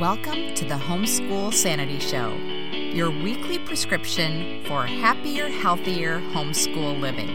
[0.00, 2.34] Welcome to the Homeschool Sanity Show,
[2.72, 7.30] your weekly prescription for happier, healthier homeschool living.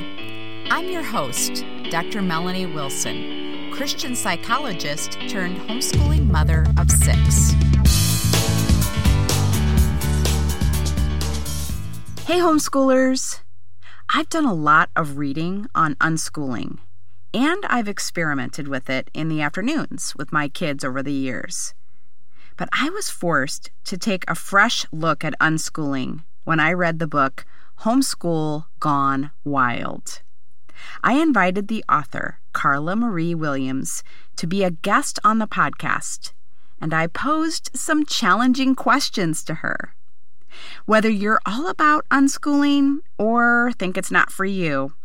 [0.69, 2.21] I'm your host, Dr.
[2.21, 7.53] Melanie Wilson, Christian psychologist turned homeschooling mother of six.
[12.25, 13.39] Hey, homeschoolers!
[14.13, 16.79] I've done a lot of reading on unschooling,
[17.33, 21.73] and I've experimented with it in the afternoons with my kids over the years.
[22.59, 27.07] But I was forced to take a fresh look at unschooling when I read the
[27.07, 27.45] book
[27.83, 30.21] Homeschool Gone Wild.
[31.01, 34.03] I invited the author, Karla Marie Williams,
[34.35, 36.33] to be a guest on the podcast,
[36.81, 39.95] and I posed some challenging questions to her.
[40.85, 44.95] Whether you're all about unschooling or think it's not for you,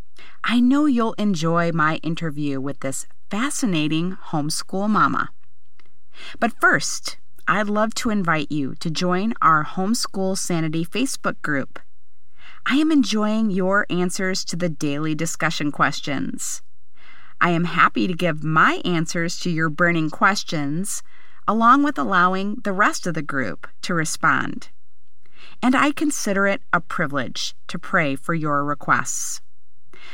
[0.42, 5.28] I know you'll enjoy my interview with this fascinating homeschool mama.
[6.41, 11.78] But first, I'd love to invite you to join our Homeschool Sanity Facebook group.
[12.64, 16.62] I am enjoying your answers to the daily discussion questions.
[17.42, 21.03] I am happy to give my answers to your burning questions,
[21.47, 24.70] along with allowing the rest of the group to respond.
[25.62, 29.42] And I consider it a privilege to pray for your requests.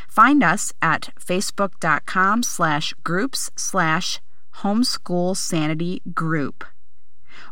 [0.08, 4.20] Find us at facebook.com slash groups slash
[4.56, 6.64] homeschool sanity group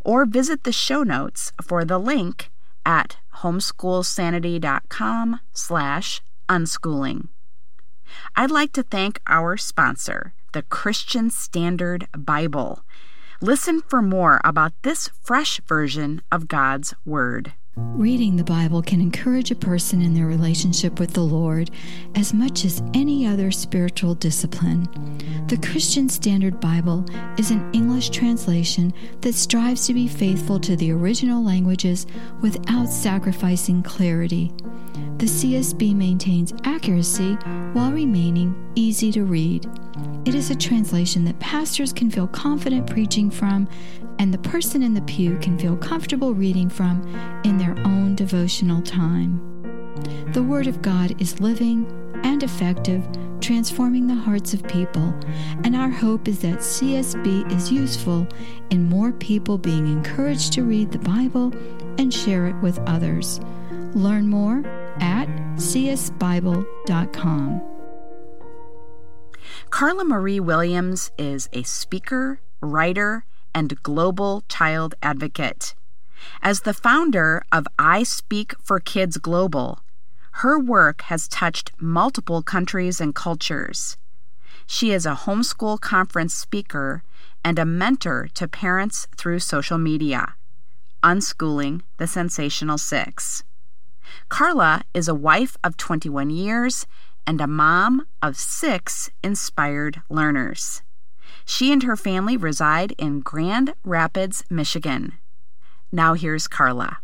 [0.03, 2.49] or visit the show notes for the link
[2.85, 7.27] at homeschoolsanity.com slash unschooling.
[8.35, 12.83] I'd like to thank our sponsor, the Christian Standard Bible.
[13.41, 17.53] Listen for more about this fresh version of God's Word.
[17.75, 21.69] Reading the Bible can encourage a person in their relationship with the Lord
[22.15, 24.87] as much as any other spiritual discipline.
[25.47, 27.05] The Christian Standard Bible
[27.37, 32.07] is an English translation that strives to be faithful to the original languages
[32.41, 34.51] without sacrificing clarity.
[35.17, 37.33] The CSB maintains accuracy
[37.73, 39.69] while remaining easy to read.
[40.25, 43.67] It is a translation that pastors can feel confident preaching from
[44.19, 47.01] and the person in the pew can feel comfortable reading from
[47.45, 49.41] in their own devotional time.
[50.33, 51.87] The Word of God is living
[52.23, 53.07] and effective,
[53.39, 55.13] transforming the hearts of people,
[55.63, 58.27] and our hope is that CSB is useful
[58.69, 61.53] in more people being encouraged to read the Bible
[61.97, 63.39] and share it with others.
[63.93, 64.59] Learn more
[64.99, 66.61] at csbible.com.
[69.69, 75.75] Karla Marie Williams is a speaker, writer, and global child advocate.
[76.41, 79.79] As the founder of I Speak for Kids Global,
[80.43, 83.97] her work has touched multiple countries and cultures.
[84.65, 87.03] She is a homeschool conference speaker
[87.43, 90.35] and a mentor to parents through social media.
[91.03, 93.43] Unschooling the Sensational Six.
[94.27, 96.85] Karla is a wife of 21 years
[97.25, 100.81] and a mom of six inspired learners.
[101.49, 105.13] She and her family reside in Grand Rapids, Michigan.
[105.91, 106.99] Now here's Karla.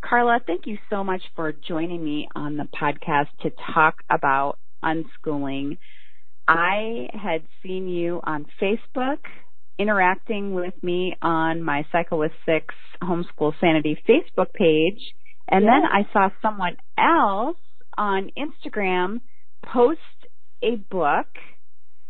[0.00, 5.78] Karla, thank you so much for joining me on the podcast to talk about unschooling.
[6.48, 9.18] I had seen you on Facebook
[9.78, 15.14] interacting with me on my Psycho with Six Homeschool Sanity Facebook page.
[15.48, 17.58] And then I saw someone else
[17.96, 19.20] on Instagram
[19.64, 20.00] post
[20.64, 21.28] a book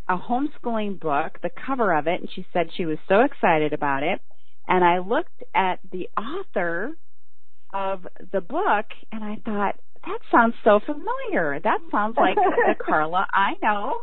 [0.09, 4.03] a homeschooling book, the cover of it, and she said she was so excited about
[4.03, 4.20] it.
[4.66, 6.97] And I looked at the author
[7.72, 9.76] of the book and I thought,
[10.06, 11.60] that sounds so familiar.
[11.62, 13.94] That sounds like the Karla I know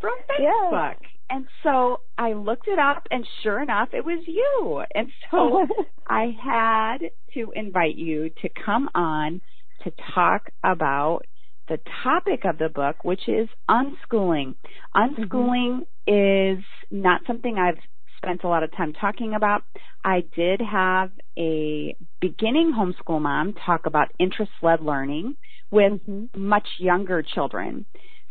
[0.00, 0.96] from Facebook.
[1.00, 1.10] Yes.
[1.30, 4.82] And so I looked it up and sure enough it was you.
[4.94, 5.66] And so
[6.08, 6.98] I had
[7.34, 9.40] to invite you to come on
[9.84, 11.22] to talk about
[11.68, 14.54] the topic of the book, which is unschooling.
[14.94, 16.58] Unschooling mm-hmm.
[16.58, 17.78] is not something I've
[18.16, 19.62] spent a lot of time talking about.
[20.04, 25.36] I did have a beginning homeschool mom talk about interest led learning
[25.70, 26.26] with mm-hmm.
[26.48, 27.86] much younger children.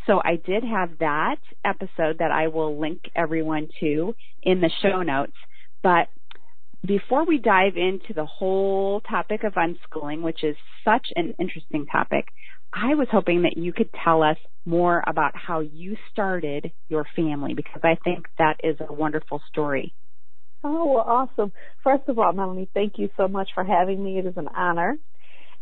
[0.05, 5.03] So I did have that episode that I will link everyone to in the show
[5.03, 5.35] notes.
[5.83, 6.07] But
[6.85, 12.27] before we dive into the whole topic of unschooling, which is such an interesting topic,
[12.79, 17.53] I was hoping that you could tell us more about how you started your family
[17.55, 19.95] because I think that is a wonderful story.
[20.63, 21.51] Oh, well, awesome.
[21.83, 24.19] First of all, Melanie, thank you so much for having me.
[24.19, 24.97] It is an honor.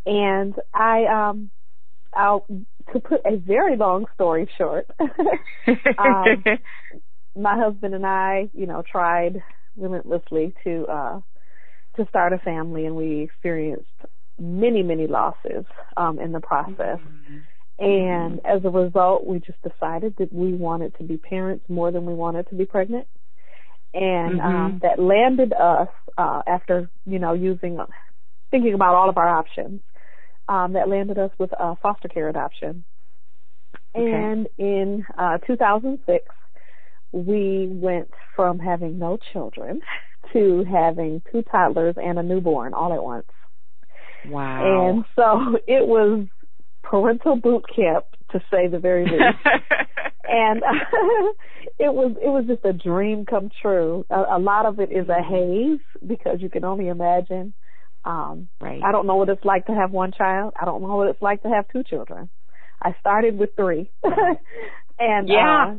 [0.05, 1.51] And I, um,
[2.13, 2.45] I'll,
[2.93, 4.87] to put a very long story short,
[5.97, 6.43] um,
[7.35, 9.41] my husband and I, you know, tried
[9.77, 11.19] relentlessly to, uh,
[11.97, 13.87] to start a family, and we experienced
[14.39, 15.65] many, many losses
[15.97, 16.99] um, in the process.
[16.99, 17.37] Mm-hmm.
[17.77, 22.05] And as a result, we just decided that we wanted to be parents more than
[22.05, 23.07] we wanted to be pregnant.
[23.93, 24.55] And Mm-hmm.
[24.55, 25.87] um, that landed us
[26.17, 27.79] uh, after, you know, using,
[28.51, 29.81] thinking about all of our options,
[30.47, 32.83] um, that landed us with a foster care adoption.
[33.95, 34.11] Okay.
[34.11, 36.25] And in uh, 2006,
[37.11, 39.81] we went from having no children
[40.33, 43.27] to having two toddlers and a newborn all at once.
[44.29, 44.89] Wow.
[44.89, 46.27] And so it was
[46.83, 49.37] parental boot camp to say the very least.
[50.23, 50.67] and uh,
[51.79, 54.05] it was it was just a dream come true.
[54.09, 57.53] A, a lot of it is a haze because you can only imagine.
[58.03, 58.81] Um, right.
[58.83, 60.53] I don't know what it's like to have one child.
[60.59, 62.29] I don't know what it's like to have two children.
[62.81, 63.89] I started with three,
[64.99, 65.75] and Yeah.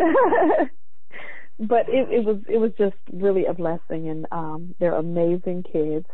[0.00, 0.64] uh,
[1.60, 6.06] but it, it was it was just really a blessing, and um, they're amazing kids.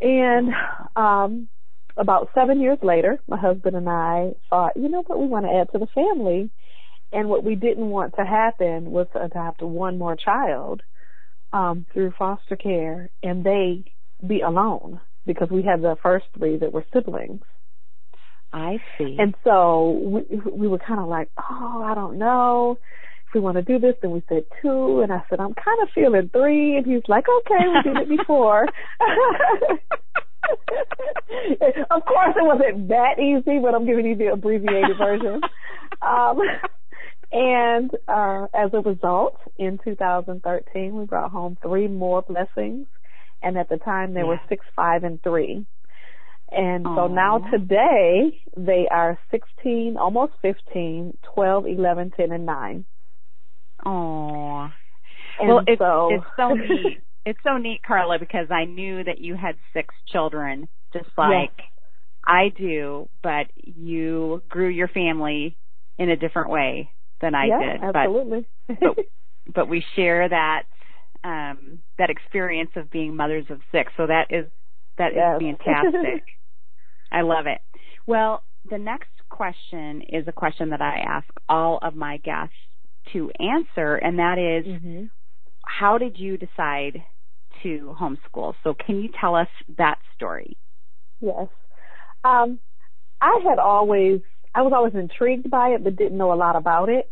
[0.00, 0.50] And
[0.96, 1.48] um,
[1.96, 5.52] about seven years later, my husband and I thought, you know what, we want to
[5.52, 6.50] add to the family.
[7.12, 10.82] And what we didn't want to happen was to adopt one more child
[11.52, 13.84] um, through foster care, and they
[14.26, 17.42] be alone because we had the first three that were siblings.
[18.52, 19.16] I see.
[19.18, 22.78] And so we, we were kind of like, oh, I don't know
[23.34, 23.94] we want to do this.
[24.00, 26.76] Then we said two, and I said, I'm kind of feeling three.
[26.76, 28.62] And he's like, okay, we did it before.
[31.90, 35.40] of course, it wasn't that easy, but I'm giving you the abbreviated version.
[36.02, 36.40] Um,
[37.32, 42.86] and uh, as a result, in 2013, we brought home three more blessings.
[43.42, 45.64] And at the time, they were six, five, and three.
[46.50, 47.08] And so Aw.
[47.08, 52.84] now today they are 16, almost 15, 12, 11, 10, and 9.
[55.40, 57.02] And well, it's so, it's so neat.
[57.24, 61.52] It's so neat, Karla, because I knew that you had six children, just like
[62.26, 65.56] I do, but you grew your family
[65.98, 66.90] in a different way
[67.20, 67.80] than I yeah, did.
[67.80, 68.46] But absolutely.
[68.82, 68.96] but
[69.54, 70.62] but we share that
[71.24, 73.92] um that experience of being mothers of six.
[73.96, 74.46] So that is
[74.98, 75.40] that is Yes.
[75.40, 76.22] fantastic.
[77.12, 77.60] I love it.
[78.06, 82.54] Well, the next question is a question that I ask all of my guests
[83.12, 85.06] to answer, and that is, hmm
[85.64, 87.04] how did you decide
[87.62, 88.54] to homeschool?
[88.64, 90.56] So can you tell us that story?
[91.20, 91.48] Yes.
[92.24, 92.58] Um,
[93.20, 94.20] I had always,
[94.54, 97.10] I was always intrigued by it, but didn't know a lot about it.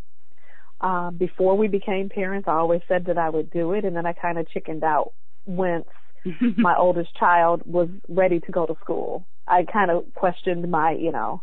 [0.81, 4.07] Um, before we became parents, I always said that I would do it, and then
[4.07, 5.13] I kind of chickened out
[5.47, 5.87] once
[6.61, 9.27] my oldest child was ready to go to school.
[9.47, 11.43] I kind of questioned my, you know,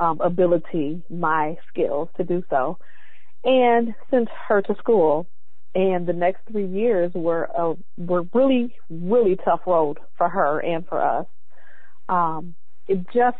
[0.00, 2.78] um, ability, my skills to do so,
[3.44, 5.26] and sent her to school.
[5.74, 10.86] And the next three years were a were really really tough road for her and
[10.86, 11.26] for us.
[12.08, 12.54] Um,
[12.86, 13.36] it just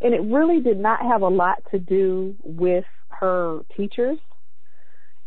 [0.00, 4.18] and it really did not have a lot to do with her teachers.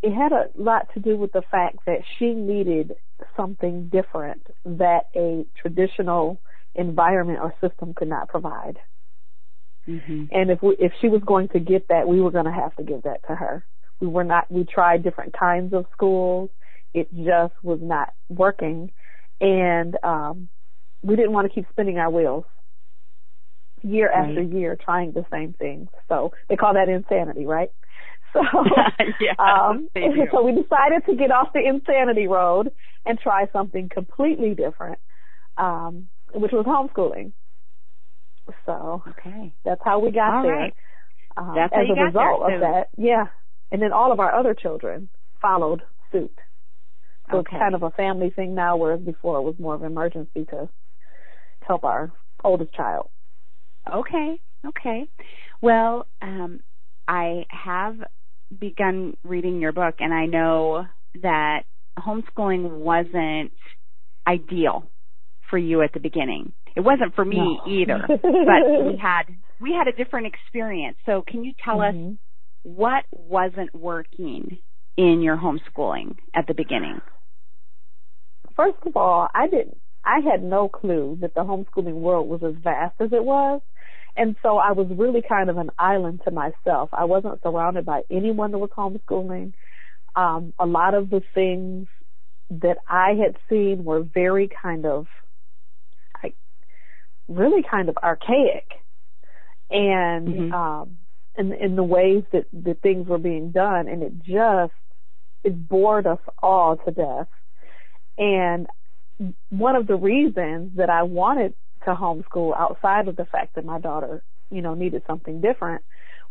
[0.02, 2.94] It had a lot to do with the fact that she needed
[3.36, 6.40] something different that a traditional
[6.76, 8.78] environment or system could not provide.
[9.88, 12.52] Hmm And if we, if she was going to get that, we were going to
[12.52, 13.66] have to give that to her.
[14.00, 14.52] We were not.
[14.52, 16.50] We tried different kinds of schools.
[16.94, 18.92] It just was not working,
[19.42, 20.50] and um,
[21.04, 22.46] we didn't want to keep spinning our wheels
[23.84, 25.90] year after year trying the same things.
[26.10, 27.72] So they call that insanity, right?
[28.34, 28.42] So
[29.20, 29.90] yes, um,
[30.32, 32.72] so we decided to get off the insanity road
[33.06, 35.00] and try something completely different,
[35.58, 37.32] um, which was homeschooling.
[38.66, 39.54] So Okay.
[39.66, 40.60] that's how we got All there.
[40.60, 40.74] right.
[41.36, 43.26] Um, That's as a result of that, yeah.
[43.72, 45.10] And then all of our other children
[45.42, 46.36] followed suit.
[47.32, 47.56] So Okay.
[47.56, 50.46] it's kind of a family thing now, whereas before it was more of an emergency
[50.46, 50.70] to
[51.62, 52.12] help our
[52.44, 53.10] oldest child.
[53.94, 54.38] Okay.
[54.66, 55.06] Okay.
[55.62, 56.62] Well, um,
[57.08, 57.96] I have
[58.58, 60.86] begun reading your book, and I know
[61.22, 61.64] that
[62.00, 63.52] homeschooling wasn't
[64.28, 64.90] ideal
[65.50, 66.54] for you at the beginning.
[66.78, 67.62] It wasn't for me No.
[67.68, 69.24] either, but we had
[69.60, 70.96] we had a different experience.
[71.08, 72.20] So, can you tell us Mhm.
[72.62, 74.60] what wasn't working
[74.96, 77.02] in your homeschooling at the beginning?
[78.56, 79.82] First of all, I didn't.
[80.06, 83.62] I had no clue that the homeschooling world was as vast as it was.
[84.16, 86.90] And so I was really kind of an island to myself.
[86.94, 89.54] I wasn't surrounded by anyone that was homeschooling.
[90.16, 91.88] Um, a lot of the things
[92.52, 95.08] that I had seen were very kind of,
[97.28, 98.66] really kind of archaic.
[99.70, 100.54] And, Mhm.
[100.54, 100.98] um,
[101.38, 103.88] in, in the ways that, that things were being done.
[103.88, 104.74] And it just,
[105.44, 107.28] it bored us all to death.
[108.18, 108.68] And
[109.50, 111.54] one of the reasons that I wanted
[111.86, 115.84] to homeschool outside of the fact that my daughter, you know, needed something different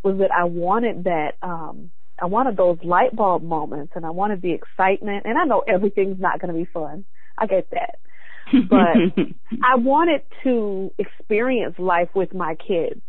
[0.03, 4.41] was that I wanted that, um, I wanted those light bulb moments and I wanted
[4.43, 7.05] the excitement and I know everything's not going to be fun.
[7.39, 7.97] I get that.
[8.53, 8.97] But
[9.65, 13.01] I wanted to experience life with my kids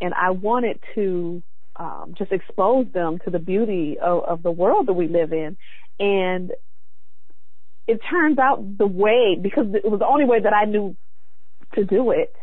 [0.00, 1.42] and I wanted to
[1.76, 5.56] um, just expose them to the beauty of, of the world that we live in.
[5.98, 6.52] And
[7.86, 10.96] it turns out the way, because it was the only way that I knew
[11.74, 12.34] to do it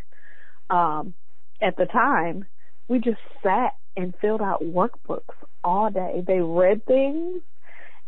[0.70, 1.13] um,
[1.62, 2.46] at the time,
[2.88, 6.24] we just sat and filled out workbooks all day.
[6.25, 7.42] They read things,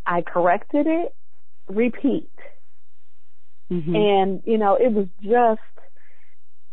[0.05, 1.15] I corrected it,
[1.67, 2.29] repeat.
[3.71, 3.95] Mm-hmm.
[3.95, 5.61] And, you know, it was just,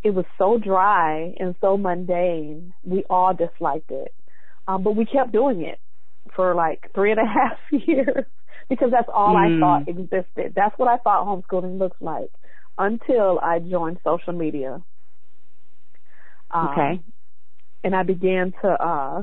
[0.03, 2.75] it was so dry and so mundane.
[2.85, 4.15] We all disliked it.
[4.67, 5.79] Um, but we kept doing it
[6.35, 8.25] for like three and a half years
[8.69, 9.57] because that's all mm.
[9.57, 10.53] I thought existed.
[10.55, 12.31] That's what I thought homeschooling looks like
[12.79, 14.83] until I joined social media.
[16.51, 17.03] Um, okay.
[17.85, 19.23] And I began to uh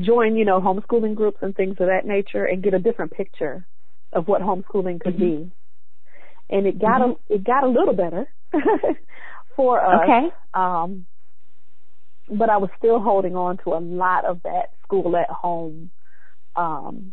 [0.00, 3.66] join, you know, homeschooling groups and things of that nature and get a different picture
[4.12, 5.44] of what homeschooling could mm-hmm.
[5.44, 5.52] be.
[6.50, 7.32] And it got mm-hmm.
[7.32, 8.28] a it got a little better
[9.56, 10.02] for us.
[10.04, 10.34] Okay.
[10.52, 11.06] Um
[12.28, 15.90] but I was still holding on to a lot of that school at home
[16.56, 17.12] um,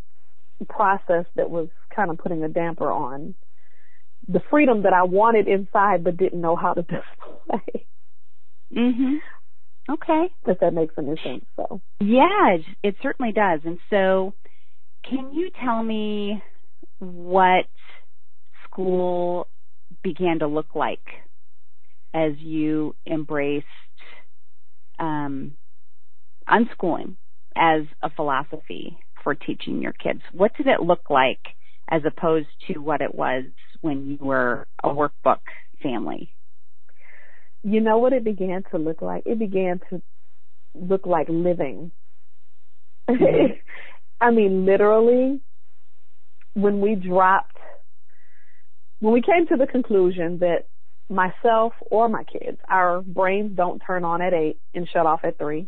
[0.70, 3.36] process that was kind of putting a damper on
[4.28, 7.86] the freedom that I wanted inside but didn't know how to display.
[8.76, 9.18] Mhm.
[9.90, 10.28] Okay.
[10.46, 11.46] If that makes any sense.
[11.58, 11.82] So.
[12.00, 13.62] Yeah, it, it certainly does.
[13.66, 14.34] And so,
[15.04, 16.42] can you tell me
[17.00, 17.66] what
[18.72, 19.48] school
[20.04, 21.06] began to look like
[22.14, 23.66] as you embraced
[25.00, 25.54] um,
[26.50, 27.16] unschooling
[27.56, 30.22] as a philosophy for teaching your kids?
[30.32, 31.40] What did it look like
[31.90, 33.44] as opposed to what it was
[33.82, 35.40] when you were a workbook
[35.82, 36.34] family?
[37.64, 39.24] You know what it began to look like?
[39.26, 40.02] It began to
[40.74, 41.92] look like living.
[43.10, 43.54] Mm-hmm.
[44.22, 45.42] I mean, literally,
[46.54, 47.51] when we dropped,
[49.02, 50.68] when we came to the conclusion that
[51.10, 55.38] myself or my kids, our brains don't turn on at eight and shut off at
[55.38, 55.68] three.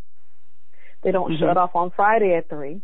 [1.03, 1.43] They don't mm-hmm.
[1.43, 2.81] shut off on Friday at three.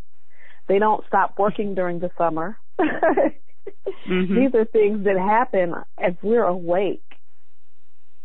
[0.68, 2.58] They don't stop working during the summer.
[2.80, 4.34] mm-hmm.
[4.34, 7.02] These are things that happen as we're awake.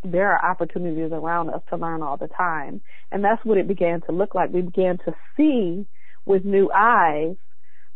[0.04, 2.82] There are opportunities around us to learn all the time.
[3.12, 4.52] And that's what it began to look like.
[4.52, 5.86] We began to see
[6.26, 7.36] with new eyes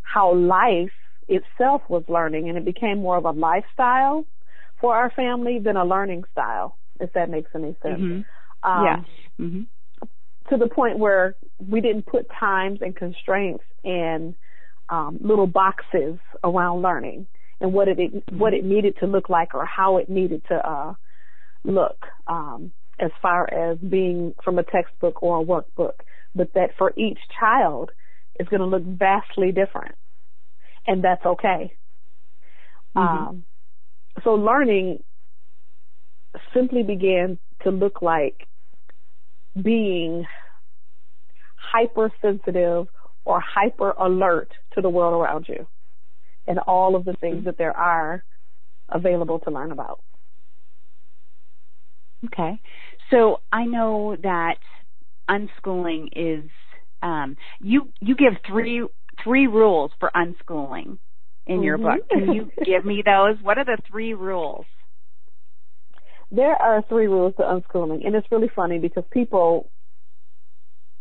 [0.02, 0.90] how life
[1.30, 4.26] itself was learning and it became more of a lifestyle
[4.80, 8.00] for our family than a learning style, if that makes any sense.
[8.00, 8.70] Mm-hmm.
[8.70, 9.04] Um, yes.
[9.40, 9.62] Mm-hmm.
[10.50, 14.34] To the point where we didn't put times and constraints and
[14.88, 17.26] um, little boxes around learning
[17.60, 18.38] and what it mm-hmm.
[18.38, 20.94] what it needed to look like or how it needed to uh,
[21.62, 26.00] look um, as far as being from a textbook or a workbook,
[26.34, 27.90] but that for each child
[28.38, 29.94] is going to look vastly different,
[30.86, 31.74] and that's okay.
[32.96, 32.98] Mm-hmm.
[32.98, 33.44] Um,
[34.24, 35.02] so learning
[36.54, 38.46] simply began to look like
[39.60, 40.24] being
[41.56, 42.88] hypersensitive
[43.24, 45.66] or hyper alert to the world around you
[46.46, 47.44] and all of the things mm-hmm.
[47.46, 48.24] that there are
[48.88, 50.00] available to learn about.
[52.26, 52.60] Okay.
[53.10, 54.58] So I know that
[55.28, 56.50] unschooling is
[57.02, 58.86] um, you you give three
[59.24, 60.98] three rules for unschooling
[61.46, 61.98] in your mm-hmm.
[61.98, 62.08] book.
[62.10, 63.36] Can you give me those?
[63.42, 64.64] What are the three rules?
[66.30, 69.68] There are three rules to unschooling, and it's really funny because people,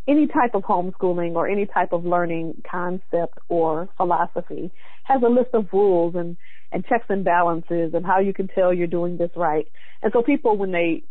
[0.08, 4.72] any type of homeschooling or any type of learning concept or philosophy
[5.04, 6.36] has a list of rules and,
[6.72, 9.68] and checks and balances and how you can tell you're doing this right.
[10.02, 11.04] And so people, when they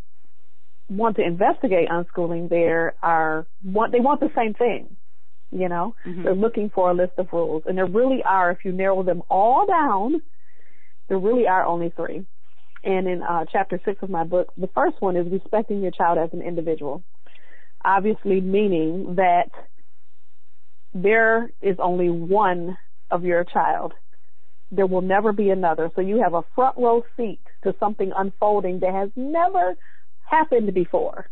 [0.89, 2.65] want to investigate unschooling, they
[3.01, 4.97] are want they want the same thing.
[5.51, 6.23] You know, mm-hmm.
[6.23, 8.51] they're looking for a list of rules, and there really are.
[8.51, 10.21] If you narrow them all down,
[11.07, 12.25] there really are only three.
[12.83, 16.17] And in uh, chapter six of my book, the first one is respecting your child
[16.17, 17.03] as an individual.
[17.83, 19.49] Obviously, meaning that
[20.93, 22.77] there is only one
[23.11, 23.93] of your child.
[24.71, 25.91] There will never be another.
[25.95, 29.75] So you have a front row seat to something unfolding that has never
[30.29, 31.27] happened before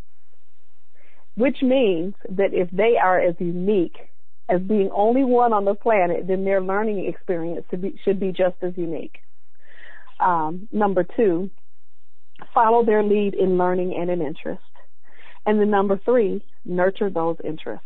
[1.37, 3.95] which means that if they are as unique
[4.49, 8.31] as being only one on the planet, then their learning experience should be, should be
[8.31, 9.19] just as unique.
[10.19, 11.51] Um, number two,
[12.55, 14.63] follow their lead in learning and in interest.
[15.45, 17.85] And then number three, nurture those interests.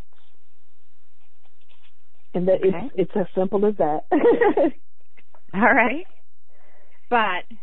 [2.34, 2.70] And that okay.
[2.96, 4.06] it's, it's as simple as that.
[5.54, 6.06] All right.
[7.10, 7.58] But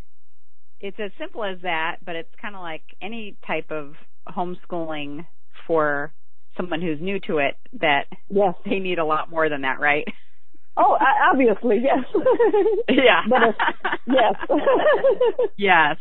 [0.80, 3.94] it's as simple as that, but it's kind of like any type of
[4.28, 5.24] homeschooling
[5.66, 6.12] for
[6.56, 8.54] someone who's new to it that yes.
[8.64, 10.04] they need a lot more than that, right?
[10.76, 10.96] Oh,
[11.32, 12.04] obviously, yes.
[12.88, 13.22] yeah.
[13.28, 13.56] But
[14.06, 14.34] yes.
[15.56, 15.96] yes.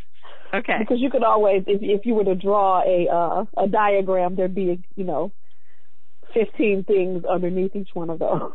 [0.53, 0.77] Okay.
[0.79, 4.53] Because you could always, if if you were to draw a uh, a diagram, there'd
[4.53, 5.31] be you know,
[6.33, 8.51] fifteen things underneath each one of those.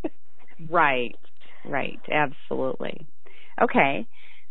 [0.70, 1.16] right.
[1.64, 2.00] Right.
[2.10, 3.06] Absolutely.
[3.62, 4.06] Okay.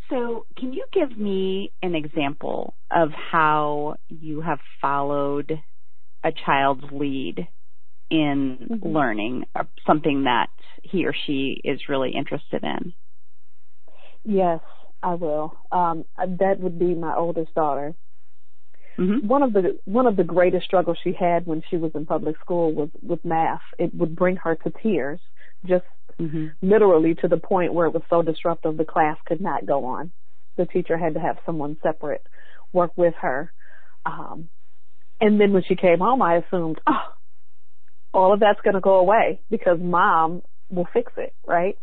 [0.10, 5.62] So, can you give me an example of how you have followed
[6.23, 7.47] a child's lead
[8.09, 8.87] in mm-hmm.
[8.87, 9.45] learning
[9.87, 10.49] something that
[10.83, 12.93] he or she is really interested in?
[14.23, 14.59] Yes,
[15.01, 15.57] I will.
[15.71, 17.95] Um, that would be my oldest daughter.
[18.99, 19.27] Mm-hmm.
[19.27, 22.35] One of the one of the greatest struggles she had when she was in public
[22.39, 23.61] school was with math.
[23.79, 25.19] It would bring her to tears,
[25.65, 25.85] just
[26.19, 26.47] mm-hmm.
[26.61, 30.11] literally to the point where it was so disruptive the class could not go on.
[30.57, 32.27] The teacher had to have someone separate
[32.73, 33.51] work with her.
[34.05, 34.49] Um,
[35.21, 37.13] and then when she came home, I assumed, oh,
[38.11, 41.77] all of that's going to go away because mom will fix it, right?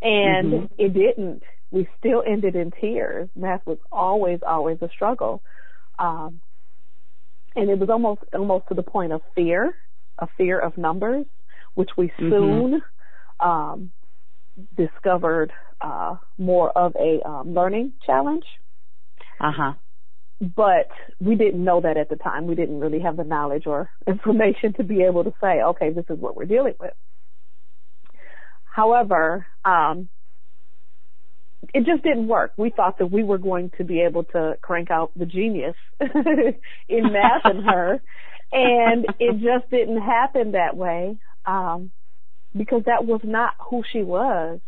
[0.00, 0.74] And mm-hmm.
[0.78, 1.42] it didn't.
[1.72, 3.28] We still ended in tears.
[3.34, 5.42] Math was always, always a struggle.
[5.98, 6.40] Um,
[7.56, 9.74] and it was almost, almost to the point of fear,
[10.18, 11.26] a fear of numbers,
[11.74, 12.30] which we mm-hmm.
[12.30, 12.82] soon,
[13.40, 13.90] um,
[14.76, 18.44] discovered, uh, more of a, um, learning challenge.
[19.40, 19.72] Uh huh
[20.40, 20.88] but
[21.20, 22.46] we didn't know that at the time.
[22.46, 26.04] We didn't really have the knowledge or information to be able to say, okay, this
[26.08, 26.94] is what we're dealing with.
[28.64, 30.08] However, um,
[31.74, 32.52] it just didn't work.
[32.56, 37.12] We thought that we were going to be able to crank out the genius in
[37.12, 38.00] math in her,
[38.52, 41.90] and it just didn't happen that way um,
[42.56, 44.60] because that was not who she was.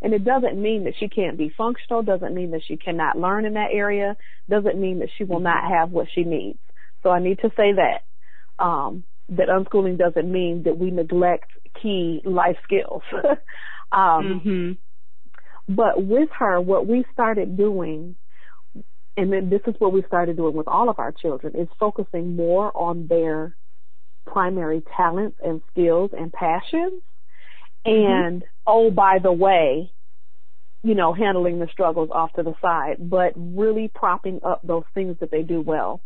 [0.00, 3.44] And it doesn't mean that she can't be functional, doesn't mean that she cannot learn
[3.44, 4.16] in that area,
[4.48, 6.58] doesn't mean that she will not have what she needs.
[7.02, 8.02] So I need to say that.
[8.62, 11.50] Um, that unschooling doesn't mean that we neglect
[11.82, 13.02] key life skills.
[13.92, 14.72] um, mm-hmm.
[15.74, 18.16] But with her, what we started doing,
[19.16, 22.36] and then this is what we started doing with all of our children, is focusing
[22.36, 23.54] more on their
[24.26, 27.02] primary talents and skills and passions
[27.86, 28.12] Mm-hmm.
[28.12, 29.92] and oh by the way
[30.82, 35.16] you know handling the struggles off to the side but really propping up those things
[35.20, 36.00] that they do well.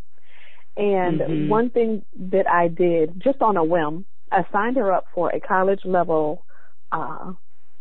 [0.75, 1.49] And mm-hmm.
[1.49, 5.39] one thing that i did just on a whim i signed her up for a
[5.39, 6.45] college level
[6.91, 7.33] uh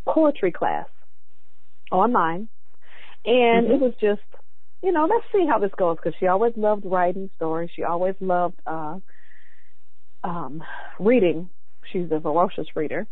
[0.06, 0.86] poetry class
[1.90, 2.48] online.
[3.24, 3.74] And mm-hmm.
[3.74, 4.20] it was just
[4.82, 7.70] you know let's see how this goes because she always loved writing stories.
[7.74, 8.98] She always loved uh
[10.24, 10.62] um
[10.98, 11.48] reading.
[11.92, 13.06] She's a ferocious reader.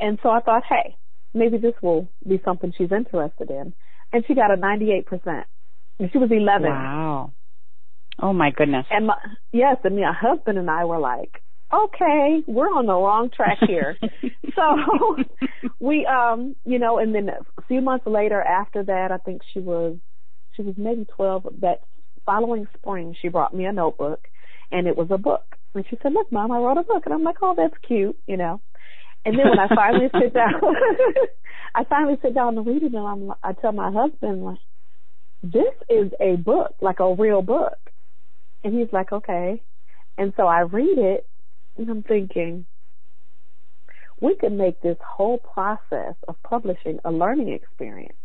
[0.00, 0.96] And so I thought, hey,
[1.38, 3.74] maybe this will be something she's interested in.
[4.12, 5.44] And she got a 98%.
[6.00, 6.68] And she was 11.
[6.68, 7.32] Wow.
[8.20, 8.86] Oh my goodness.
[8.90, 9.16] And my,
[9.52, 13.96] yes, and my husband and I were like, okay, we're on the wrong track here.
[14.54, 15.16] so
[15.80, 19.60] we, um, you know, and then a few months later after that, I think she
[19.60, 19.96] was,
[20.54, 21.46] she was maybe 12.
[21.60, 21.80] That
[22.24, 24.26] following spring, she brought me a notebook
[24.70, 25.44] and it was a book.
[25.74, 27.02] And she said, look, mom, I wrote a book.
[27.04, 28.60] And I'm like, oh, that's cute, you know.
[29.28, 30.54] And then when I finally sit down,
[31.74, 34.58] I finally sit down to read it, and I'm, I tell my husband, like,
[35.42, 37.76] this is a book, like a real book.
[38.64, 39.62] And he's like, okay.
[40.16, 41.26] And so I read it,
[41.76, 42.64] and I'm thinking,
[44.18, 48.16] we could make this whole process of publishing a learning experience.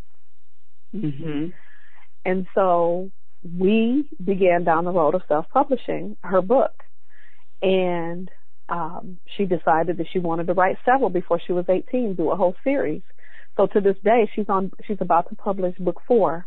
[0.94, 1.48] Mm-hmm.
[2.24, 3.10] And so
[3.42, 6.82] we began down the road of self-publishing her book.
[7.60, 8.30] And
[8.68, 12.36] um, she decided that she wanted to write several before she was 18, do a
[12.36, 13.02] whole series.
[13.56, 16.46] So to this day, she's on, she's about to publish book four.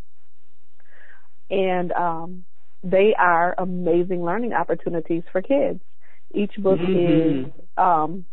[1.49, 2.45] And, um,
[2.83, 5.79] they are amazing learning opportunities for kids.
[6.33, 7.47] Each book mm-hmm.
[7.47, 8.25] is, um,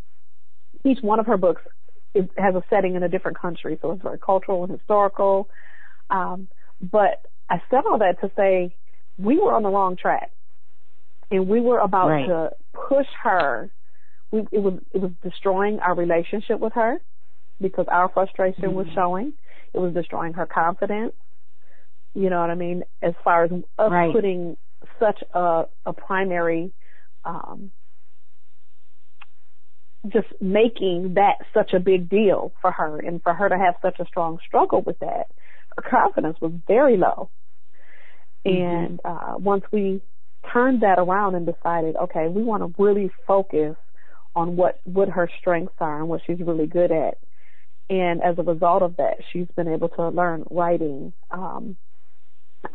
[0.85, 1.62] each one of her books
[2.14, 5.49] is, has a setting in a different country, so it's very cultural and historical.
[6.11, 6.49] Um,
[6.81, 8.75] but I said all that to say
[9.18, 10.31] we were on the wrong track
[11.30, 12.26] and we were about right.
[12.26, 12.50] to
[12.88, 13.70] push her.
[14.30, 17.00] We, it was it was destroying our relationship with her
[17.60, 18.74] because our frustration mm-hmm.
[18.74, 19.34] was showing.
[19.72, 21.14] It was destroying her confidence.
[22.14, 22.84] You know what I mean?
[23.02, 24.12] As far as us right.
[24.12, 24.56] putting
[25.00, 26.72] such a a primary
[27.24, 27.70] um
[30.06, 33.98] just making that such a big deal for her and for her to have such
[33.98, 35.28] a strong struggle with that,
[35.76, 37.30] her confidence was very low.
[38.46, 38.62] Mm-hmm.
[38.62, 40.02] And uh once we
[40.52, 43.76] turned that around and decided, okay, we want to really focus
[44.35, 47.18] on what what her strengths are and what she's really good at.
[47.90, 51.76] And as a result of that, she's been able to learn writing, um,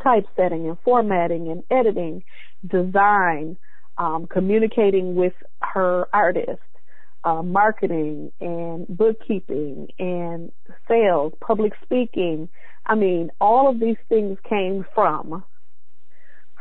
[0.03, 2.23] typesetting and formatting and editing,
[2.65, 3.57] design,
[3.97, 6.61] um, communicating with her artist,
[7.23, 10.51] uh, marketing and bookkeeping and
[10.87, 12.47] sales, public speaking.
[12.85, 15.43] I mean, all of these things came from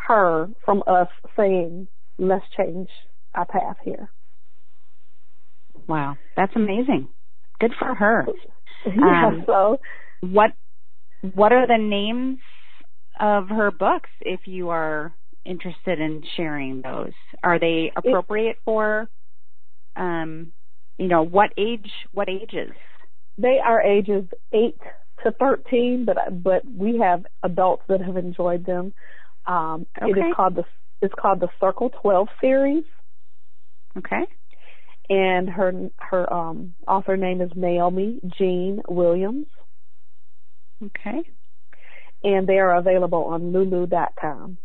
[0.08, 1.86] her, from us saying,
[2.18, 2.88] let's change
[3.34, 4.10] our path here.
[5.86, 7.08] Wow, that's amazing.
[7.60, 8.26] Good for her.
[8.86, 9.78] Yeah, um, so
[10.20, 10.52] what
[11.34, 12.38] what are the names
[13.18, 15.12] of her books if you are
[15.44, 17.12] interested in sharing those?
[17.42, 19.08] Are they appropriate it, for
[19.96, 20.52] um
[20.96, 22.70] you know, what age what ages?
[23.36, 24.76] They are ages 8
[25.24, 28.92] to 13, but but we have adults that have enjoyed them.
[29.48, 30.10] Um okay.
[30.10, 30.64] it is called the
[31.00, 32.84] it's called the Circle 12 series.
[33.96, 34.26] Okay.
[35.08, 39.46] And her her um author name is Naomi Jean Williams.
[40.84, 41.22] Okay.
[42.22, 44.58] And they are available on lulu.com.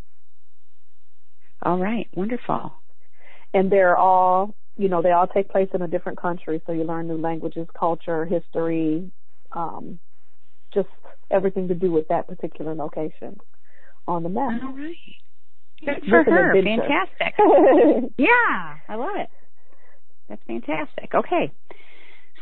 [1.62, 2.74] All right, wonderful.
[3.54, 6.84] And they're all, you know, they all take place in a different country, so you
[6.84, 9.12] learn new languages, culture, history,
[9.54, 10.00] um,
[10.74, 10.89] just
[11.32, 13.39] everything to do with that particular location
[14.08, 14.62] on the map.
[14.63, 14.96] All right.
[15.86, 16.54] Good for her.
[16.54, 17.34] Fantastic.
[18.18, 19.30] yeah, I love it.
[20.30, 21.13] That's fantastic.
[21.13, 21.52] Okay.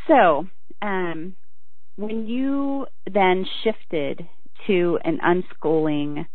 [0.08, 0.48] So,
[0.82, 1.36] um,
[1.96, 4.28] when you then shifted
[4.68, 6.26] to an unschooling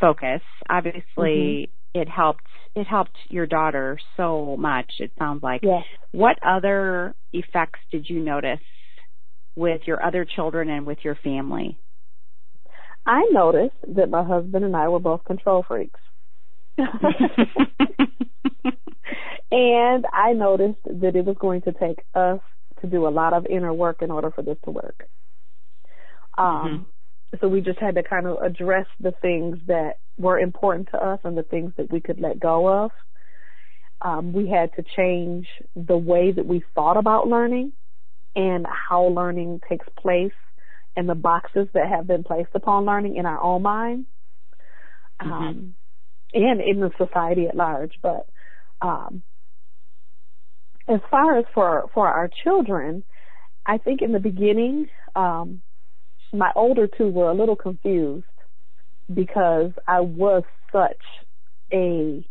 [0.00, 2.00] focus, obviously mm-hmm.
[2.00, 2.44] it helped
[2.74, 5.62] it helped your daughter so much, it sounds like.
[5.62, 5.84] Yes.
[6.12, 8.60] What other effects did you notice
[9.54, 11.78] with your other children and with your family?
[13.06, 16.00] I noticed that my husband and I were both control freaks.
[16.78, 16.90] and
[20.12, 22.40] I noticed that it was going to take us
[22.80, 25.08] to do a lot of inner work in order for this to work.
[26.36, 26.82] Um, mm-hmm.
[27.40, 31.20] So we just had to kind of address the things that were important to us
[31.24, 32.90] and the things that we could let go of.
[34.02, 37.72] Um, we had to change the way that we thought about learning
[38.34, 40.32] and how learning takes place
[40.96, 44.06] and the boxes that have been placed upon learning in our own mind.
[45.20, 45.32] Mm-hmm.
[45.32, 45.74] Um,
[46.34, 47.92] and in the society at large.
[48.02, 48.26] But
[48.80, 49.22] um,
[50.88, 53.04] as far as for for our children,
[53.64, 55.62] I think in the beginning, um,
[56.32, 58.24] my older two were a little confused
[59.12, 61.02] because I was such
[61.72, 62.26] a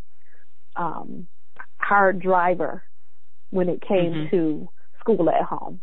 [0.75, 1.27] um,
[1.77, 2.83] hard driver
[3.49, 4.35] when it came mm-hmm.
[4.35, 5.79] to school at home.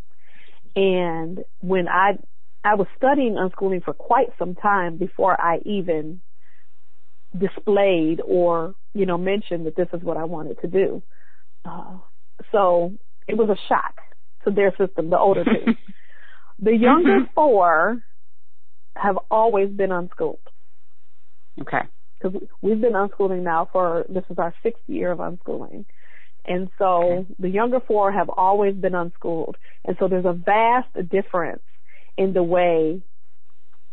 [0.75, 2.18] And when I
[2.64, 6.20] I was studying unschooling for quite some time before I even
[7.37, 11.03] displayed or, you know, mentioned that this is what I wanted to do.
[11.64, 11.98] Uh,
[12.53, 12.92] so
[13.27, 13.96] it was a shock
[14.44, 15.72] to their system, the older two.
[16.61, 17.33] the younger mm-hmm.
[17.35, 18.03] four
[18.96, 20.38] have always been unschooled.
[21.61, 21.83] Okay.
[22.18, 25.85] Because we've been unschooling now for, this is our sixth year of unschooling.
[26.44, 27.27] And so okay.
[27.38, 29.57] the younger four have always been unschooled.
[29.85, 31.62] And so there's a vast difference
[32.16, 33.03] in the way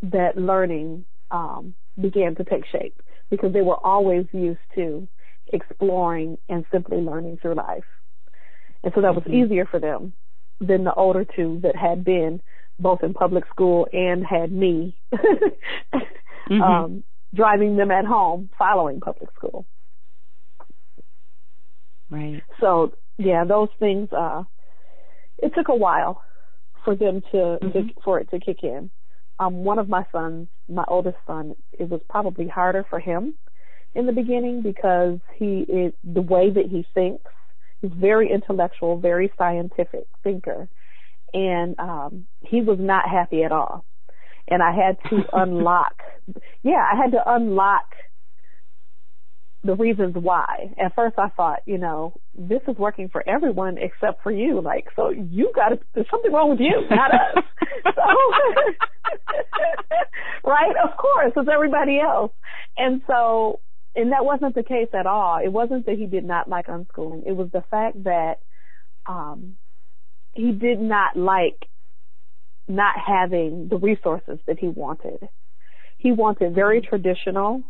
[0.02, 5.06] that learning um, began to take shape because they were always used to
[5.52, 7.84] exploring and simply learning through life.
[8.82, 9.44] And so that was mm-hmm.
[9.44, 10.12] easier for them
[10.60, 12.40] than the older two that had been
[12.78, 16.62] both in public school and had me mm-hmm.
[16.62, 17.04] um,
[17.34, 19.66] driving them at home following public school.
[22.10, 22.42] Right.
[22.60, 24.08] So yeah, those things.
[24.12, 24.44] Uh,
[25.38, 26.22] it took a while
[26.84, 27.70] for them to, mm-hmm.
[27.70, 28.90] to for it to kick in
[29.40, 33.34] um, one of my sons, my oldest son, it was probably harder for him
[33.94, 37.24] in the beginning because he is the way that he thinks.
[37.80, 40.68] He's very intellectual, very scientific thinker,
[41.32, 43.86] and um, he was not happy at all.
[44.46, 46.02] And I had to unlock.
[46.62, 47.94] Yeah, I had to unlock
[49.62, 50.72] the reasons why.
[50.82, 54.60] At first I thought, you know, this is working for everyone except for you.
[54.60, 57.44] Like, so you got to, there's something wrong with you, not us.
[57.94, 58.02] so,
[60.48, 60.74] right?
[60.82, 62.32] Of course, it's everybody else.
[62.76, 63.60] And so,
[63.94, 65.38] and that wasn't the case at all.
[65.44, 67.26] It wasn't that he did not like unschooling.
[67.26, 68.36] It was the fact that,
[69.06, 69.56] um,
[70.32, 71.66] he did not like
[72.68, 75.28] not having the resources that he wanted.
[75.98, 77.62] He wanted very traditional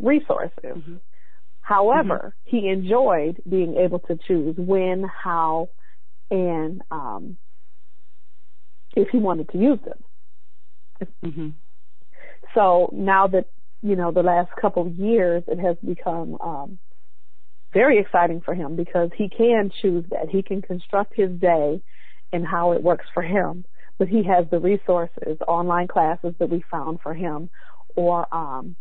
[0.00, 0.52] resources.
[0.64, 0.94] Mm-hmm.
[1.68, 2.56] However, mm-hmm.
[2.56, 5.68] he enjoyed being able to choose when, how,
[6.30, 7.36] and um,
[8.96, 11.08] if he wanted to use them.
[11.22, 11.48] Mm-hmm.
[12.54, 13.50] So now that
[13.82, 16.78] you know the last couple of years, it has become um,
[17.74, 20.30] very exciting for him because he can choose that.
[20.30, 21.82] He can construct his day
[22.32, 23.66] and how it works for him.
[23.98, 27.50] But he has the resources, online classes that we found for him,
[27.94, 28.74] or um,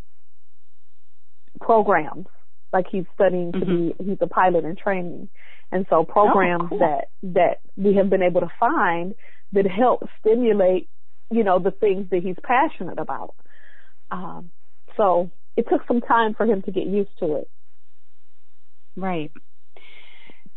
[1.59, 2.27] programs.
[2.73, 3.65] Like he's studying to Mm-hmm.
[3.65, 5.29] be, he's a pilot in training.
[5.71, 6.79] And so programs Oh, cool.
[6.79, 9.15] that, that we have been able to find
[9.53, 10.89] that help stimulate,
[11.31, 13.35] you know, the things that he's passionate about.
[14.11, 14.51] Um,
[14.95, 17.49] so it took some time for him to get used to it.
[18.95, 19.31] Right.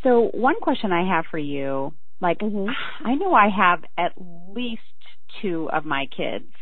[0.02, 2.74] So one question I have for you, like Mhm.
[3.04, 4.82] I know I have at least
[5.42, 6.52] two of my kids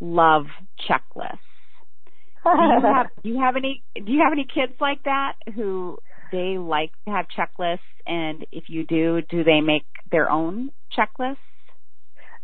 [0.00, 0.46] love
[0.88, 1.38] checklists.
[2.56, 5.98] Do you have do you have any do you have any kids like that who
[6.32, 11.36] they like to have checklists and if you do, do they make their own checklists?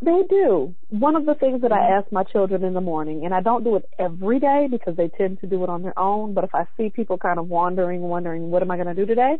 [0.02, 0.74] They do.
[0.90, 1.72] One of the things that Mm-hmm.
[1.72, 4.96] I ask my children in the morning, and I don't do it every day because
[4.96, 7.48] they tend to do it on their own, but if I see people kind of
[7.48, 9.37] wandering, wondering, what am I going to do today?